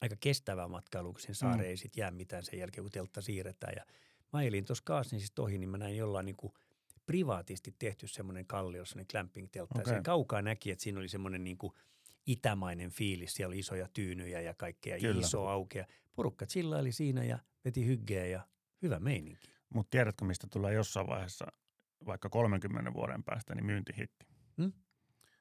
aika 0.00 0.16
kestävää 0.20 0.68
matkailu, 0.68 1.12
kun 1.12 1.20
sen 1.20 1.34
saareen 1.34 1.60
Mm. 1.66 1.70
ei 1.70 1.76
sit 1.76 1.96
jää 1.96 2.10
mitään 2.10 2.42
sen 2.42 2.58
jälkeen, 2.58 2.84
kun 2.84 2.90
teltta 2.90 3.20
siirretään. 3.22 3.72
Ja 3.76 3.84
mä 4.32 4.38
ajelin 4.38 4.64
tuossa 4.64 4.82
Kaasnisista 4.86 5.42
ohi, 5.42 5.58
niin 5.58 5.68
mä 5.70 5.78
näin 5.78 5.96
jollain 5.96 6.26
niin 6.26 6.36
kuin 6.36 6.52
privaatisti 7.06 7.74
tehty 7.78 8.06
semmoinen 8.06 8.46
kallio, 8.46 8.84
semmoinen 8.84 9.06
glamping-teltta. 9.10 9.80
Okay. 9.80 9.94
Sen 9.94 10.02
kaukaa 10.02 10.42
näki, 10.42 10.70
että 10.70 10.82
siinä 10.84 10.98
oli 10.98 11.08
semmoinen 11.08 11.44
niin 11.44 11.58
kuin 11.58 11.72
itämainen 12.26 12.90
fiilis. 12.90 13.34
Siellä 13.34 13.50
oli 13.50 13.58
isoja 13.58 13.88
tyynyjä 13.92 14.40
ja 14.40 14.54
kaikkea, 14.54 14.98
Kyllä. 14.98 15.20
iso 15.20 15.48
aukea. 15.48 15.86
Porukka 16.14 16.46
chillaili 16.46 16.92
siinä 16.92 17.24
ja 17.24 17.38
veti 17.64 17.86
hyggeä 17.86 18.26
ja 18.26 18.46
hyvä 18.82 19.00
meininki. 19.00 19.52
Mutta 19.74 19.90
tiedätkö, 19.90 20.24
mistä 20.24 20.46
tulee 20.50 20.74
jossain 20.74 21.06
vaiheessa, 21.06 21.46
vaikka 22.06 22.28
30 22.28 22.92
vuoden 22.92 23.24
päästä, 23.24 23.54
niin 23.54 23.66
myyntihitti? 23.66 24.26
Hmm? 24.56 24.72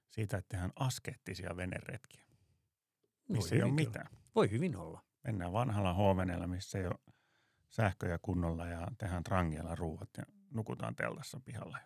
Siitä, 0.10 0.38
että 0.38 0.50
tehdään 0.50 0.72
askeettisia 0.76 1.58
veneretkiä, 1.58 2.26
missä 3.30 3.56
ei 3.56 3.64
ole 3.64 3.72
mitään. 3.72 4.08
Voi 4.36 4.52
hyvin 4.52 4.76
olla. 4.76 5.02
Mennään 5.24 5.54
vanhalla 5.54 5.94
H-veneellä, 5.94 6.48
missä 6.48 6.80
ei 6.80 6.86
ole 6.86 7.00
sähköjä 7.70 8.20
kunnolla 8.22 8.66
ja 8.66 8.88
tehdään 8.98 9.24
trangiella 9.24 9.76
ruuat 9.76 10.10
ja 10.18 10.24
nukutaan 10.54 10.96
teltassa 10.96 11.40
pihalla. 11.40 11.78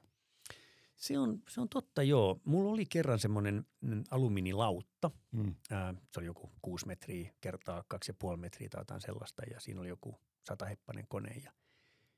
Se 0.95 1.19
on, 1.19 1.43
se 1.49 1.62
on 1.62 1.69
totta, 1.69 2.04
joo. 2.04 2.41
Mulla 2.45 2.71
oli 2.71 2.86
kerran 2.86 3.19
semmoinen 3.19 3.65
mm, 3.82 4.04
alumiinilautta. 4.12 5.12
Mm. 5.32 5.56
Ää, 5.71 5.93
se 6.12 6.19
oli 6.19 6.25
joku 6.25 6.51
kuusi 6.62 6.88
metriä 6.88 7.32
kertaa 7.41 7.84
kaksi 7.88 8.10
ja 8.10 8.15
puoli 8.19 8.38
metriä 8.38 8.69
tai 8.69 8.82
jotain 8.82 9.01
sellaista. 9.01 9.43
Ja 9.51 9.60
siinä 9.60 9.80
oli 9.82 9.89
joku 9.89 10.19
sataheppainen 10.47 11.08
kone. 11.08 11.32
Ja 11.43 11.51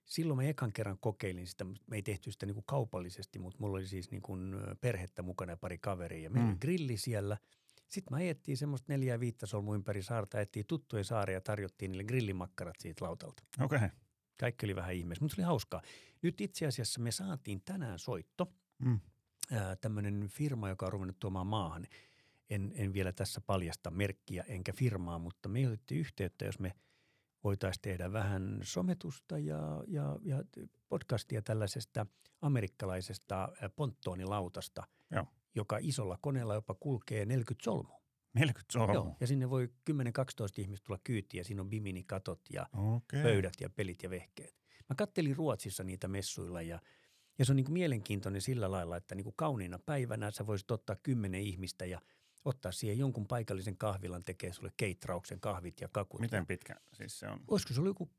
silloin 0.05 0.37
mä 0.37 0.43
ekan 0.43 0.73
kerran 0.73 0.97
kokeilin 0.99 1.47
sitä. 1.47 1.63
mutta 1.63 1.83
Me 1.87 1.95
ei 1.95 2.01
tehty 2.01 2.31
sitä 2.31 2.45
niin 2.45 2.53
kuin 2.53 2.65
kaupallisesti, 2.67 3.39
mutta 3.39 3.57
mulla 3.59 3.77
oli 3.77 3.87
siis 3.87 4.11
niin 4.11 4.21
kuin 4.21 4.53
ö, 4.53 4.75
perhettä 4.81 5.21
mukana 5.21 5.51
ja 5.51 5.57
pari 5.57 5.77
kaveria. 5.77 6.23
Ja 6.23 6.29
meillä 6.29 6.45
Mm. 6.45 6.51
oli 6.51 6.57
grilli 6.59 6.97
siellä. 6.97 7.37
Sitten 7.87 8.11
mä 8.11 8.17
ajettiin 8.17 8.57
semmoista 8.57 8.93
neljä 8.93 9.13
ja 9.13 9.19
viittä 9.19 9.45
solmu 9.45 9.73
ympäri 9.75 10.03
saarta. 10.03 10.37
Ajettiin 10.37 10.65
tuttujen 10.65 11.05
saaria 11.05 11.33
ja 11.37 11.41
tarjottiin 11.41 11.91
niille 11.91 12.03
grillimakkarat 12.03 12.75
siitä 12.79 13.05
lautalta. 13.05 13.43
Okei. 13.61 13.75
Okay. 13.77 13.89
Kaikki 14.39 14.65
oli 14.65 14.75
vähän 14.75 14.93
ihmeessä, 14.93 15.25
mutta 15.25 15.35
se 15.35 15.41
oli 15.41 15.45
hauskaa. 15.45 15.81
Nyt 16.21 16.41
itse 16.41 16.67
asiassa 16.67 17.01
me 17.01 17.11
saatiin 17.11 17.61
tänään 17.65 17.99
soitto 17.99 18.53
Mm. 18.79 18.99
tämmöinen 19.81 20.27
firma, 20.29 20.69
joka 20.69 20.85
on 20.85 20.91
ruvennut 20.93 21.19
tuomaan 21.19 21.47
maahan. 21.47 21.87
En, 22.49 22.71
en 22.75 22.93
vielä 22.93 23.11
tässä 23.11 23.41
paljasta 23.41 23.91
merkkiä 23.91 24.43
enkä 24.47 24.73
firmaa, 24.73 25.19
mutta 25.19 25.49
me 25.49 25.67
otettiin 25.67 25.99
yhteyttä, 25.99 26.45
jos 26.45 26.59
me 26.59 26.73
voitaisiin 27.43 27.81
tehdä 27.81 28.11
vähän 28.13 28.59
sometusta 28.63 29.37
ja, 29.37 29.83
ja, 29.87 30.17
ja 30.21 30.43
podcastia 30.89 31.41
tällaisesta 31.41 32.05
amerikkalaisesta 32.41 33.49
ponttoonilautasta, 33.75 34.83
Joo. 35.11 35.25
joka 35.55 35.77
isolla 35.81 36.17
koneella 36.21 36.53
jopa 36.53 36.73
kulkee 36.79 37.25
40 37.25 37.63
solmua. 37.63 38.01
40 38.33 38.73
solmua. 38.73 38.93
Joo, 38.95 39.15
ja 39.19 39.27
sinne 39.27 39.49
voi 39.49 39.69
10-12 39.91 39.93
ihmistä 40.57 40.85
tulla 40.85 40.99
kyytiä. 41.03 41.43
Siinä 41.43 41.61
on 41.61 41.69
biminikatot 41.69 42.41
ja 42.53 42.65
Okei. 42.73 43.23
pöydät 43.23 43.53
ja 43.59 43.69
pelit 43.69 44.03
ja 44.03 44.09
vehkeet. 44.09 44.55
Mä 44.89 44.95
kattelin 44.95 45.35
Ruotsissa 45.35 45.83
niitä 45.83 46.07
messuilla 46.07 46.61
ja, 46.61 46.79
ja 47.39 47.45
se 47.45 47.51
on 47.51 47.55
niin 47.55 47.65
kuin 47.65 47.73
mielenkiintoinen 47.73 48.41
sillä 48.41 48.71
lailla, 48.71 48.97
että 48.97 49.15
niin 49.15 49.23
kuin 49.23 49.35
kauniina 49.37 49.79
päivänä 49.79 50.31
sä 50.31 50.47
voisit 50.47 50.71
ottaa 50.71 50.95
kymmenen 51.03 51.41
ihmistä 51.41 51.85
ja 51.85 52.01
ottaa 52.45 52.71
siihen 52.71 52.97
jonkun 52.97 53.27
paikallisen 53.27 53.77
kahvilan 53.77 54.23
tekee 54.23 54.53
sulle 54.53 54.71
keitrauksen 54.77 55.39
kahvit 55.39 55.81
ja 55.81 55.87
kakut. 55.91 56.21
Miten 56.21 56.45
pitkä 56.45 56.75
siis 56.93 57.19
se 57.19 57.27
on? 57.27 57.39
olisiko 57.47 57.73
se 57.73 57.79
ollut 57.79 57.89
joku 57.89 58.09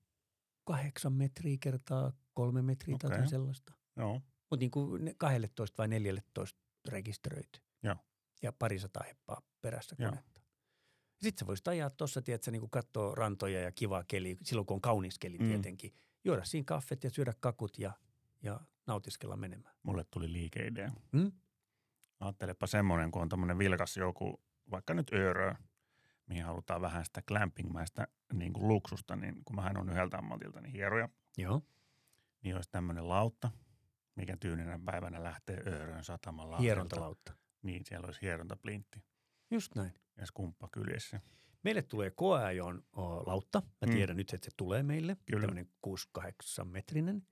kahdeksan 0.64 1.12
metriä 1.12 1.56
kertaa 1.60 2.12
kolme 2.34 2.62
metriä 2.62 2.96
tai 2.98 3.08
Okei. 3.08 3.16
jotain 3.16 3.30
sellaista. 3.30 3.72
Joo. 3.96 4.20
Mutta 4.50 4.60
niin 4.60 4.70
kuin 4.70 5.04
ne 5.04 5.14
12 5.18 5.74
vai 5.78 5.88
14 5.88 6.60
rekisteröity. 6.88 7.60
Joo. 7.82 7.96
Ja 8.42 8.52
parisataa 8.52 9.02
heppaa 9.08 9.40
perässä 9.60 9.96
konetta. 9.96 10.40
Sitten 11.22 11.38
sä 11.40 11.46
voisit 11.46 11.68
ajaa 11.68 11.90
tuossa, 11.90 12.22
tiedätkö, 12.22 12.50
niin 12.50 12.70
katsoa 12.70 13.14
rantoja 13.14 13.60
ja 13.60 13.72
kivaa 13.72 14.04
keli, 14.08 14.36
silloin 14.42 14.66
kun 14.66 14.74
on 14.74 14.80
kaunis 14.80 15.18
keli 15.18 15.38
Mm. 15.38 15.48
tietenkin. 15.48 15.94
Juoda 16.24 16.44
siinä 16.44 16.64
kaffet 16.64 17.04
ja 17.04 17.10
syödä 17.10 17.32
kakut 17.40 17.78
ja, 17.78 17.92
ja 18.42 18.60
nautiskella 18.86 19.36
menemään. 19.36 19.74
Mulle 19.82 20.04
tuli 20.10 20.32
liikeidea. 20.32 20.90
Hmm? 21.12 21.32
Ajattelepa 22.20 22.66
semmoinen, 22.66 23.10
kun 23.10 23.22
on 23.22 23.28
tämmöinen 23.28 23.58
vilkas 23.58 23.96
joku, 23.96 24.40
vaikka 24.70 24.94
nyt 24.94 25.12
öörö, 25.12 25.54
mihin 26.26 26.44
halutaan 26.44 26.80
vähän 26.80 27.04
sitä 27.04 27.22
glampingmäistä 27.22 28.06
niin 28.32 28.52
kuin 28.52 28.68
luksusta, 28.68 29.16
niin 29.16 29.44
kun 29.44 29.56
mähän 29.56 29.76
on 29.76 29.90
yhdeltä 29.90 30.18
ammatilta 30.18 30.60
niin 30.60 30.72
hieroja, 30.72 31.08
Joo. 31.38 31.62
niin 32.42 32.56
olisi 32.56 32.70
tämmöinen 32.70 33.08
lautta, 33.08 33.50
mikä 34.14 34.36
tyynenä 34.36 34.80
päivänä 34.84 35.22
lähtee 35.22 35.62
öörön 35.66 36.04
sataman 36.04 36.58
Hierontalautta. 36.58 37.32
Niin, 37.62 37.84
siellä 37.86 38.04
olisi 38.06 38.22
hierontaplintti 38.22 39.02
Just 39.50 39.74
näin. 39.74 39.92
ja 40.16 40.26
skumppa 40.26 40.68
kyljessä. 40.72 41.20
Meille 41.64 41.82
tulee 41.82 42.10
koeajon 42.10 42.84
o, 42.96 43.02
lautta. 43.26 43.60
Mä 43.80 43.86
Mm. 43.86 43.92
tiedän 43.92 44.16
nyt, 44.16 44.34
että 44.34 44.44
se 44.44 44.50
tulee 44.56 44.82
meille. 44.82 45.16
Kyllä. 45.26 45.40
Tämmöinen 45.40 45.70
6-8 45.82 46.68
metrinen. 46.68 47.26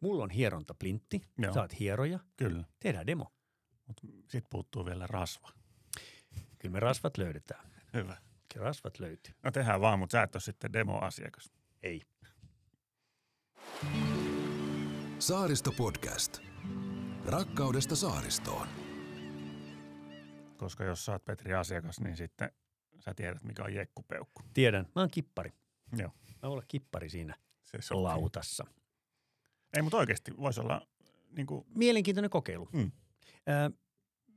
Mulla 0.00 0.24
on 0.24 0.30
hierontaplintti. 0.30 1.20
Joo. 1.38 1.54
Saat 1.54 1.78
hieroja. 1.80 2.18
Kyllä, 2.36 2.64
Tehdään 2.80 3.06
demo. 3.06 3.32
mutta 3.86 4.02
sitten 4.06 4.46
puuttuu 4.50 4.86
vielä 4.86 5.06
rasva. 5.06 5.48
Kyllä 6.58 6.72
me 6.72 6.80
rasvat 6.80 7.18
löydetään. 7.18 7.70
Hyvä. 7.94 8.16
Kyllä 8.52 8.64
rasvat 8.64 8.98
löytyy. 8.98 9.34
No 9.42 9.50
tehdään 9.50 9.80
vaan, 9.80 9.98
mutta 9.98 10.12
sä 10.12 10.22
et 10.22 10.34
ole 10.34 10.40
sitten 10.40 10.72
demo-asiakas. 10.72 11.50
Ei. 11.82 12.02
Saaristo 15.18 15.72
Podcast. 15.72 16.38
Rakkaudesta 17.26 17.96
saaristoon. 17.96 18.68
Koska 20.60 20.84
jos 20.84 21.04
sä 21.04 21.12
oot 21.12 21.24
Petri 21.24 21.54
asiakas, 21.54 22.00
niin 22.00 22.16
sitten 22.16 22.50
sä 22.98 23.14
tiedät, 23.14 23.44
mikä 23.44 23.64
on 23.64 23.74
jekkupeukku. 23.74 24.42
Tiedän. 24.54 24.86
Mä 24.94 25.02
oon 25.02 25.10
kippari. 25.10 25.52
Joo. 25.98 26.10
Mä 26.42 26.48
olla 26.48 26.62
kippari 26.68 27.10
siinä 27.10 27.34
Se 27.64 27.78
sopii. 27.82 28.02
lautassa. 28.02 28.64
Ei, 29.76 29.82
mutta 29.82 29.96
oikeasti 29.96 30.36
voisi 30.36 30.60
olla 30.60 30.86
niin 31.36 31.46
kuin, 31.46 31.64
Mielenkiintoinen 31.74 32.30
kokeilu. 32.30 32.68
Mm. 32.72 32.92
Ö, 33.48 33.70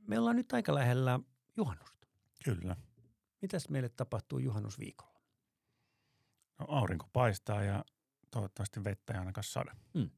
me 0.08 0.18
ollaan 0.18 0.36
nyt 0.36 0.52
aika 0.52 0.74
lähellä 0.74 1.20
juhannusta. 1.56 2.06
kyllä. 2.44 2.76
Mitäs 3.42 3.68
meille 3.68 3.88
tapahtuu 3.88 4.38
juhannusviikolla? 4.38 5.20
No, 6.58 6.66
aurinko 6.68 7.08
paistaa 7.12 7.62
ja 7.62 7.84
toivottavasti 8.30 8.84
vettä 8.84 9.12
ei 9.12 9.18
ainakaan 9.18 9.44
sada. 9.44 9.76
Mm. 9.94 10.10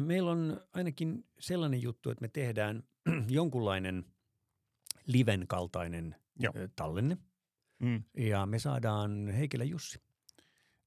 Meillä 0.00 0.30
on 0.30 0.60
ainakin 0.72 1.24
sellainen 1.38 1.82
juttu, 1.82 2.10
että 2.10 2.22
me 2.22 2.28
tehdään 2.28 2.82
jonkunlainen 3.28 4.04
liven 5.06 5.44
kaltainen 5.48 6.16
Joo. 6.38 6.52
tallenne 6.76 7.16
Mm. 7.78 8.02
ja 8.16 8.46
me 8.46 8.58
saadaan 8.58 9.28
Heikelä 9.28 9.64
Jussi. 9.64 10.02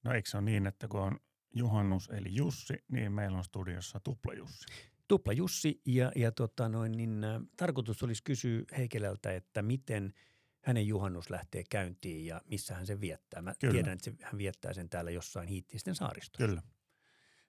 No 0.04 0.14
eikö 0.14 0.30
se 0.30 0.38
ole 0.38 0.46
niin, 0.46 0.68
että 0.68 0.88
kun 0.88 1.02
on 1.02 1.20
juhannus 1.56 2.10
eli 2.10 2.36
Jussi, 2.36 2.74
niin 2.92 3.12
meillä 3.12 3.38
on 3.38 3.44
studiossa 3.44 4.00
tupla 4.00 4.34
Jussi. 4.34 4.66
Tupla 5.08 5.34
Jussi 5.34 5.82
ja, 5.86 6.12
ja 6.16 6.32
tota 6.32 6.70
noin, 6.70 6.92
niin, 6.92 7.24
ä, 7.24 7.42
tarkoitus 7.58 8.04
olisi 8.04 8.24
kysyä 8.24 8.64
Heikelältä, 8.78 9.36
että 9.36 9.62
miten 9.62 10.14
hänen 10.62 10.88
juhannus 10.88 11.30
lähtee 11.30 11.64
käyntiin 11.70 12.26
ja 12.26 12.42
missä 12.46 12.76
hän 12.76 12.88
sen 12.88 13.02
viettää. 13.02 13.42
Mä 13.42 13.54
Kyllä. 13.60 13.72
tiedän, 13.72 13.94
että 13.94 14.06
se, 14.06 14.14
hän 14.22 14.38
viettää 14.38 14.74
sen 14.74 14.90
täällä 14.90 15.12
jossain 15.12 15.48
hiittisten 15.48 15.96
saaristossa. 15.96 16.48
Kyllä. 16.48 16.62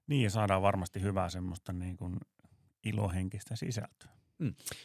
Niin 0.06 0.22
ja 0.22 0.30
saadaan 0.30 0.62
varmasti 0.62 1.02
hyvää 1.02 1.30
semmoista 1.30 1.72
niin 1.72 1.96
kuin 1.96 2.16
ilohenkistä 2.84 3.56
sisältöä. 3.56 4.10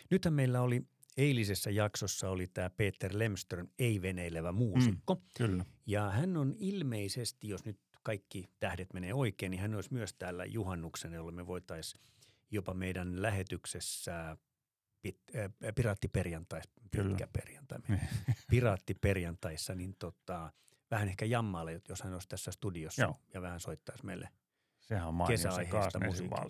Nythän 0.10 0.34
meillä 0.34 0.62
oli 0.62 0.88
eilisessä 1.18 1.70
jaksossa 1.70 2.30
oli 2.30 2.48
tämä 2.48 2.70
Peter 2.70 3.12
Lemström, 3.14 3.68
ei-veneilevä 3.80 4.52
muusikko. 4.52 5.22
Kyllä. 5.38 5.66
Ja 5.86 6.10
hän 6.10 6.38
on 6.38 6.56
ilmeisesti, 6.58 7.50
jos 7.50 7.66
nyt 7.66 7.80
kaikki 8.04 8.50
tähdet 8.60 8.94
menee 8.94 9.14
oikein, 9.14 9.50
niin 9.50 9.62
hän 9.62 9.76
olisi 9.76 9.94
myös 9.94 10.14
täällä 10.14 10.46
juhannuksen, 10.46 11.14
jolloin 11.14 11.36
me 11.36 11.48
voitaisiin 11.48 12.04
jopa 12.52 12.74
meidän 12.74 13.22
lähetyksessä 13.22 14.38
pit, 15.02 15.18
äh, 15.36 15.52
piraattiperjantais, 15.76 16.64
Kyllä. 16.92 17.10
pitkä 17.10 17.28
perjantai, 17.28 17.80
piraattiperjantaissa, 18.50 19.76
niin 19.76 19.96
tota, 20.00 20.52
vähän 20.92 21.08
ehkä 21.08 21.26
jammaille, 21.26 21.82
jos 21.90 22.02
hän 22.02 22.14
olisi 22.14 22.30
tässä 22.30 22.52
studiossa 22.52 23.02
Joo. 23.02 23.16
ja 23.34 23.42
vähän 23.42 23.60
soittaisi 23.60 24.06
meille. 24.06 24.30
Sehän 24.80 25.08
on 25.08 25.14
mainio 25.14 25.38
se 25.38 25.50
musiikkia. 26.06 26.46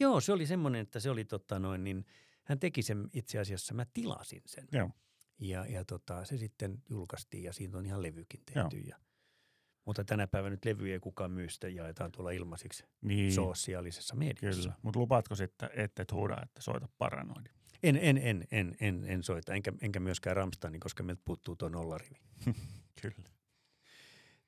Joo, 0.00 0.20
se 0.20 0.32
oli 0.32 0.46
semmoinen, 0.46 0.80
että 0.80 1.00
se 1.00 1.10
oli 1.10 1.24
tota 1.24 1.58
noin, 1.58 1.84
niin 1.84 2.06
hän 2.44 2.58
teki 2.58 2.82
sen 2.82 3.08
itse 3.12 3.38
asiassa, 3.38 3.74
mä 3.74 3.86
tilasin 3.94 4.42
sen. 4.46 4.68
Joo. 4.72 4.90
Ja, 5.38 5.66
ja 5.66 5.84
tota, 5.84 6.24
se 6.24 6.38
sitten 6.38 6.82
julkaistiin 6.90 7.42
ja 7.44 7.52
siitä 7.52 7.78
on 7.78 7.86
ihan 7.86 8.02
levykin 8.02 8.40
Joo. 8.54 8.68
tehty. 8.68 8.88
Ja, 8.88 8.96
mutta 9.86 10.04
tänä 10.04 10.26
päivänä 10.26 10.50
nyt 10.50 10.64
levyjä 10.64 10.92
ei 10.94 11.00
kukaan 11.00 11.30
myy, 11.30 11.48
sitä 11.48 11.68
jaetaan 11.68 12.12
tuolla 12.12 12.30
ilmaisiksi 12.30 12.84
Niin, 13.00 13.32
sosiaalisessa 13.32 14.14
mediassa. 14.16 14.60
kyllä. 14.62 14.74
Mutta 14.82 15.00
lupaatko 15.00 15.34
sitten, 15.34 15.70
että 15.74 16.02
et 16.02 16.12
huuda, 16.12 16.36
että 16.42 16.62
soita 16.62 16.88
paranoidi? 16.98 17.50
En, 17.82 17.96
en, 17.96 18.18
en, 18.18 18.44
en, 18.50 18.76
en, 18.80 19.04
en 19.06 19.22
soita, 19.22 19.54
enkä, 19.54 19.72
enkä 19.80 20.00
myöskään 20.00 20.36
Ramsteinin, 20.36 20.80
koska 20.80 21.02
meiltä 21.02 21.22
puuttuu 21.24 21.56
tuo 21.56 21.68
nollarivi. 21.68 22.20
Kyllä. 23.02 23.30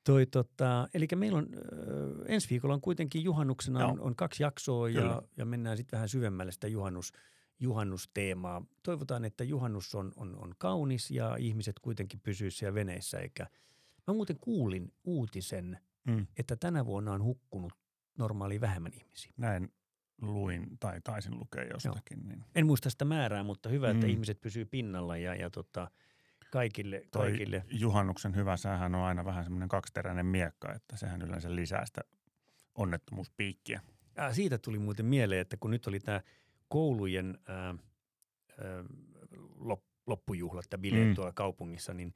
Toi, 0.04 0.26
tota, 0.26 0.88
eli 0.94 1.08
meillä 1.14 1.38
on, 1.38 1.48
ö, 1.54 2.24
ensi 2.28 2.50
viikolla 2.50 2.74
on 2.74 2.80
kuitenkin 2.80 3.24
juhannuksena 3.24 3.86
on, 3.86 4.00
on 4.00 4.16
kaksi 4.16 4.42
jaksoa 4.42 4.88
Kyllä. 4.88 5.00
ja, 5.04 5.22
ja 5.36 5.44
mennään 5.44 5.76
sitten 5.76 5.96
vähän 5.96 6.08
syvemmälle 6.08 6.52
sitä 6.52 6.68
juhannus, 6.68 7.12
juhannusteemaa. 7.60 8.64
Toivotaan, 8.82 9.24
että 9.24 9.44
juhannus 9.44 9.94
on, 9.94 10.12
on, 10.16 10.36
on 10.42 10.54
kaunis 10.58 11.10
ja 11.10 11.36
ihmiset 11.36 11.78
kuitenkin 11.78 12.20
pysyy 12.20 12.50
siellä 12.50 12.74
veneissä. 12.74 13.18
Eikä... 13.18 13.46
Mä 14.06 14.14
muuten 14.14 14.36
kuulin 14.40 14.92
uutisen, 15.04 15.78
Mm. 16.06 16.26
että 16.36 16.56
tänä 16.56 16.86
vuonna 16.86 17.12
on 17.12 17.22
hukkunut 17.22 17.72
normaali 18.18 18.60
vähemmän 18.60 18.92
ihmisiä. 18.94 19.32
Näin 19.36 19.72
luin 20.22 20.66
tai 20.80 21.00
taisin 21.04 21.38
lukea 21.38 21.64
jostakin. 21.74 22.28
Niin 22.28 22.44
En 22.54 22.66
muista 22.66 22.90
sitä 22.90 23.04
määrää, 23.04 23.42
mutta 23.42 23.68
hyvä, 23.68 23.90
että 23.90 24.06
Mm. 24.06 24.10
ihmiset 24.10 24.40
pysyy 24.40 24.64
pinnalla 24.64 25.16
ja, 25.16 25.34
ja 25.34 25.50
tota, 25.50 25.90
kaikille, 26.52 27.02
toi 27.10 27.30
kaikille. 27.30 27.64
juhannuksen 27.70 28.34
hyvä 28.36 28.56
säähän 28.56 28.94
on 28.94 29.00
aina 29.02 29.24
vähän 29.24 29.44
semmoinen 29.44 29.68
kaksiteräinen 29.68 30.26
miekka, 30.26 30.72
että 30.72 30.96
sehän 30.96 31.22
yleensä 31.22 31.54
lisää 31.54 31.86
sitä 31.86 32.00
onnettomuuspiikkiä. 32.74 33.80
Ah, 34.16 34.34
siitä 34.34 34.58
tuli 34.58 34.78
muuten 34.78 35.06
mieleen, 35.06 35.40
että 35.40 35.56
kun 35.56 35.70
nyt 35.70 35.86
oli 35.86 36.00
tämä 36.00 36.20
koulujen 36.68 37.38
ää, 37.46 37.56
ää, 37.66 37.74
lop, 39.56 39.82
loppujuhlat 40.06 40.66
ja 40.72 40.78
bileet 40.78 41.04
Mm. 41.04 41.08
mm. 41.08 41.14
tuolla 41.14 41.32
kaupungissa, 41.32 41.94
niin 41.94 42.14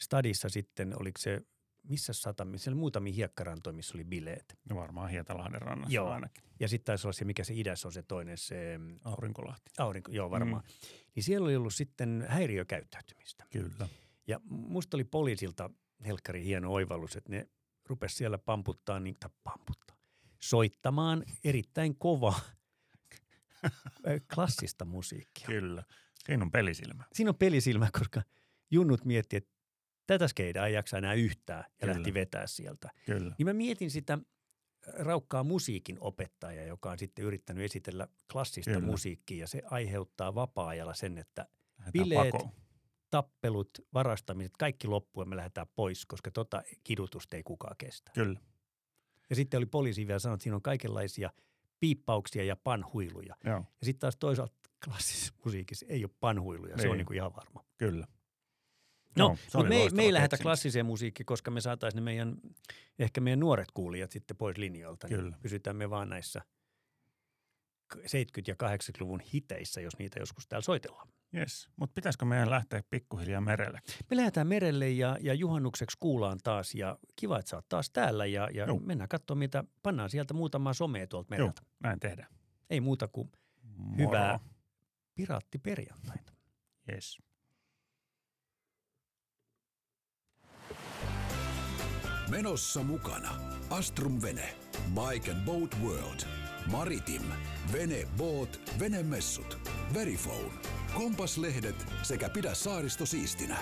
stadissa 0.00 0.48
sitten, 0.48 1.00
oliko 1.00 1.18
se, 1.18 1.42
missä 1.82 2.12
satamissa, 2.12 2.64
siellä 2.64 2.74
oli 2.76 2.80
muutamia 2.80 3.12
hiekkarantoja, 3.12 3.74
missä 3.74 3.96
oli 3.96 4.04
bileet. 4.04 4.58
No 4.70 4.76
varmaan 4.76 5.10
Hietalahden 5.10 5.62
rannassa 5.62 5.94
Joo. 5.94 6.10
ainakin. 6.10 6.44
Ja 6.60 6.68
sitten 6.68 6.84
taisi 6.84 7.06
olla 7.06 7.12
se, 7.12 7.24
mikä 7.24 7.44
se 7.44 7.54
idässä 7.56 7.88
on 7.88 7.92
se 7.92 8.02
toinen, 8.02 8.38
se 8.38 8.78
mm, 8.78 8.98
Aurinkolahti. 9.04 9.70
aurinko, 9.78 10.12
joo 10.12 10.30
varmaan. 10.30 10.62
Mm. 10.64 10.70
Niin 11.14 11.22
siellä 11.22 11.44
oli 11.44 11.56
ollut 11.56 11.74
sitten 11.74 12.24
häiriökäyttäytymistä. 12.28 13.44
Kyllä. 13.50 13.88
Ja 14.26 14.40
musta 14.48 14.96
oli 14.96 15.04
poliisilta 15.04 15.70
helkkari 16.06 16.44
hieno 16.44 16.72
oivallus, 16.72 17.16
että 17.16 17.30
ne 17.32 17.48
rupes 17.84 18.16
siellä 18.16 18.38
pamputtaa, 18.38 19.00
niin, 19.00 19.16
tai 19.20 19.30
pamputtaa, 19.44 19.96
soittamaan 20.40 21.24
erittäin 21.44 21.96
kovaa 21.96 22.40
klassista 24.34 24.84
musiikkia. 24.84 25.46
Kyllä. 25.46 25.82
Siinä 26.26 26.44
on 26.44 26.50
pelisilmä. 26.50 27.04
Siinä 27.12 27.28
on 27.30 27.36
pelisilmä, 27.36 27.88
koska 27.98 28.22
junnut 28.70 29.04
mietti, 29.04 29.36
että 29.36 29.50
tätä 30.06 30.28
skeidaa 30.28 30.66
ei 30.66 30.74
jaksa 30.74 30.98
enää 30.98 31.14
yhtään 31.14 31.64
ja 31.68 31.74
Kyllä. 31.80 31.94
lähti 31.94 32.14
vetää 32.14 32.46
sieltä. 32.46 32.90
Kyllä. 33.06 33.34
Niin 33.38 33.46
mä 33.46 33.52
mietin 33.52 33.90
sitä 33.90 34.18
raukkaa 34.98 35.44
musiikin 35.44 35.96
opettajaa, 36.00 36.64
joka 36.64 36.90
on 36.90 36.98
sitten 36.98 37.24
yrittänyt 37.24 37.64
esitellä 37.64 38.08
klassista 38.32 38.70
Kyllä. 38.70 38.86
musiikkia 38.86 39.38
ja 39.40 39.46
se 39.46 39.62
aiheuttaa 39.70 40.34
vapaa-ajalla 40.34 40.94
sen, 40.94 41.18
että 41.18 41.46
Lähdetään 41.78 41.92
Bileet. 42.04 42.30
pakoon. 42.32 42.50
tappelut, 43.10 43.70
varastamiset, 43.94 44.52
kaikki 44.58 44.86
loppuu 44.88 45.22
ja 45.22 45.26
me 45.26 45.36
lähdetään 45.36 45.66
pois, 45.74 46.06
koska 46.06 46.30
tota 46.30 46.62
kidutusta 46.84 47.36
ei 47.36 47.42
kukaan 47.42 47.76
kestä. 47.78 48.10
Kyllä. 48.14 48.40
Ja 49.30 49.36
sitten 49.36 49.58
oli 49.58 49.66
poliisi 49.66 50.06
vielä 50.06 50.18
sanonut, 50.18 50.36
että 50.38 50.42
siinä 50.42 50.56
on 50.56 50.62
kaikenlaisia 50.62 51.30
piippauksia 51.80 52.44
ja 52.44 52.56
panhuiluja. 52.56 53.36
Joo. 53.44 53.54
Ja 53.56 53.84
sitten 53.86 54.00
taas 54.00 54.16
toisaalta 54.16 54.54
klassisessa 54.84 55.34
musiikissa 55.44 55.86
ei 55.88 56.04
ole 56.04 56.10
panhuiluja, 56.20 56.76
se 56.78 56.82
on 56.82 56.88
Niin. 56.88 56.96
niin 56.98 57.06
kuin 57.06 57.16
ihan 57.16 57.34
varma. 57.36 57.64
Kyllä. 57.78 58.06
No, 59.18 59.36
se 59.48 59.58
mutta 59.58 59.68
me, 59.68 59.88
me 59.92 60.02
ei 60.02 60.12
lähdetä 60.12 60.30
keksintö. 60.36 60.42
klassiseen 60.42 60.86
musiikkiin, 60.86 61.26
koska 61.26 61.50
me 61.50 61.60
saataisiin 61.60 61.96
ne 61.96 62.02
meidän, 62.04 62.36
ehkä 62.98 63.20
meidän 63.20 63.40
nuoret 63.40 63.70
kuulijat 63.74 64.10
sitten 64.10 64.36
pois 64.36 64.56
linjoilta. 64.58 65.08
Niin 65.08 65.18
Kyllä. 65.20 65.36
pysytään 65.42 65.76
me 65.76 65.90
vaan 65.90 66.08
näissä 66.08 66.40
k- 67.92 67.96
70- 67.96 68.00
ja 68.46 68.54
80-luvun 68.54 69.20
hiteissä, 69.20 69.80
jos 69.80 69.98
niitä 69.98 70.18
joskus 70.20 70.46
täällä 70.46 70.64
soitellaan. 70.64 71.08
Yes. 71.36 71.68
Mutta 71.76 71.94
pitäisikö 71.94 72.24
meidän 72.24 72.50
lähteä 72.50 72.82
pikkuhiljaa 72.90 73.40
merelle? 73.40 73.80
Me 74.10 74.16
lähdetään 74.16 74.46
merelle 74.46 74.90
ja, 74.90 75.16
ja 75.20 75.34
juhannukseksi 75.34 75.96
kuulaan 76.00 76.38
taas 76.44 76.74
ja 76.74 76.98
kiva, 77.16 77.38
että 77.38 77.50
sä 77.50 77.56
oot 77.56 77.68
taas 77.68 77.90
täällä 77.90 78.26
ja, 78.26 78.48
ja 78.54 78.64
Joo. 78.66 78.78
mennään 78.78 79.08
katsomaan, 79.08 79.38
mitä 79.38 79.64
pannaan 79.82 80.10
sieltä 80.10 80.34
muutamaa 80.34 80.72
somea 80.74 81.06
tuolta 81.06 81.34
Joo, 81.34 81.38
mereltä. 81.38 81.62
näin 81.80 82.00
tehdään. 82.00 82.28
Ei 82.70 82.80
muuta 82.80 83.08
kuin 83.08 83.32
Moro. 83.76 83.98
hyvää 84.08 84.40
piraattiperjantaita. 85.14 86.32
Yes. 86.92 87.18
Menossa 92.30 92.82
mukana 92.82 93.30
Astrum 93.70 94.22
Vene, 94.22 94.54
Bike 94.94 95.30
and 95.30 95.44
Boat 95.44 95.76
World, 95.82 96.20
Maritim, 96.70 97.22
Vene 97.72 98.06
Boat, 98.16 98.60
Venemessut, 98.80 99.58
Verifone, 99.94 100.52
Kompaslehdet 100.94 101.86
sekä 102.02 102.28
Pidä 102.28 102.54
saaristo 102.54 103.06
siistinä. 103.06 103.56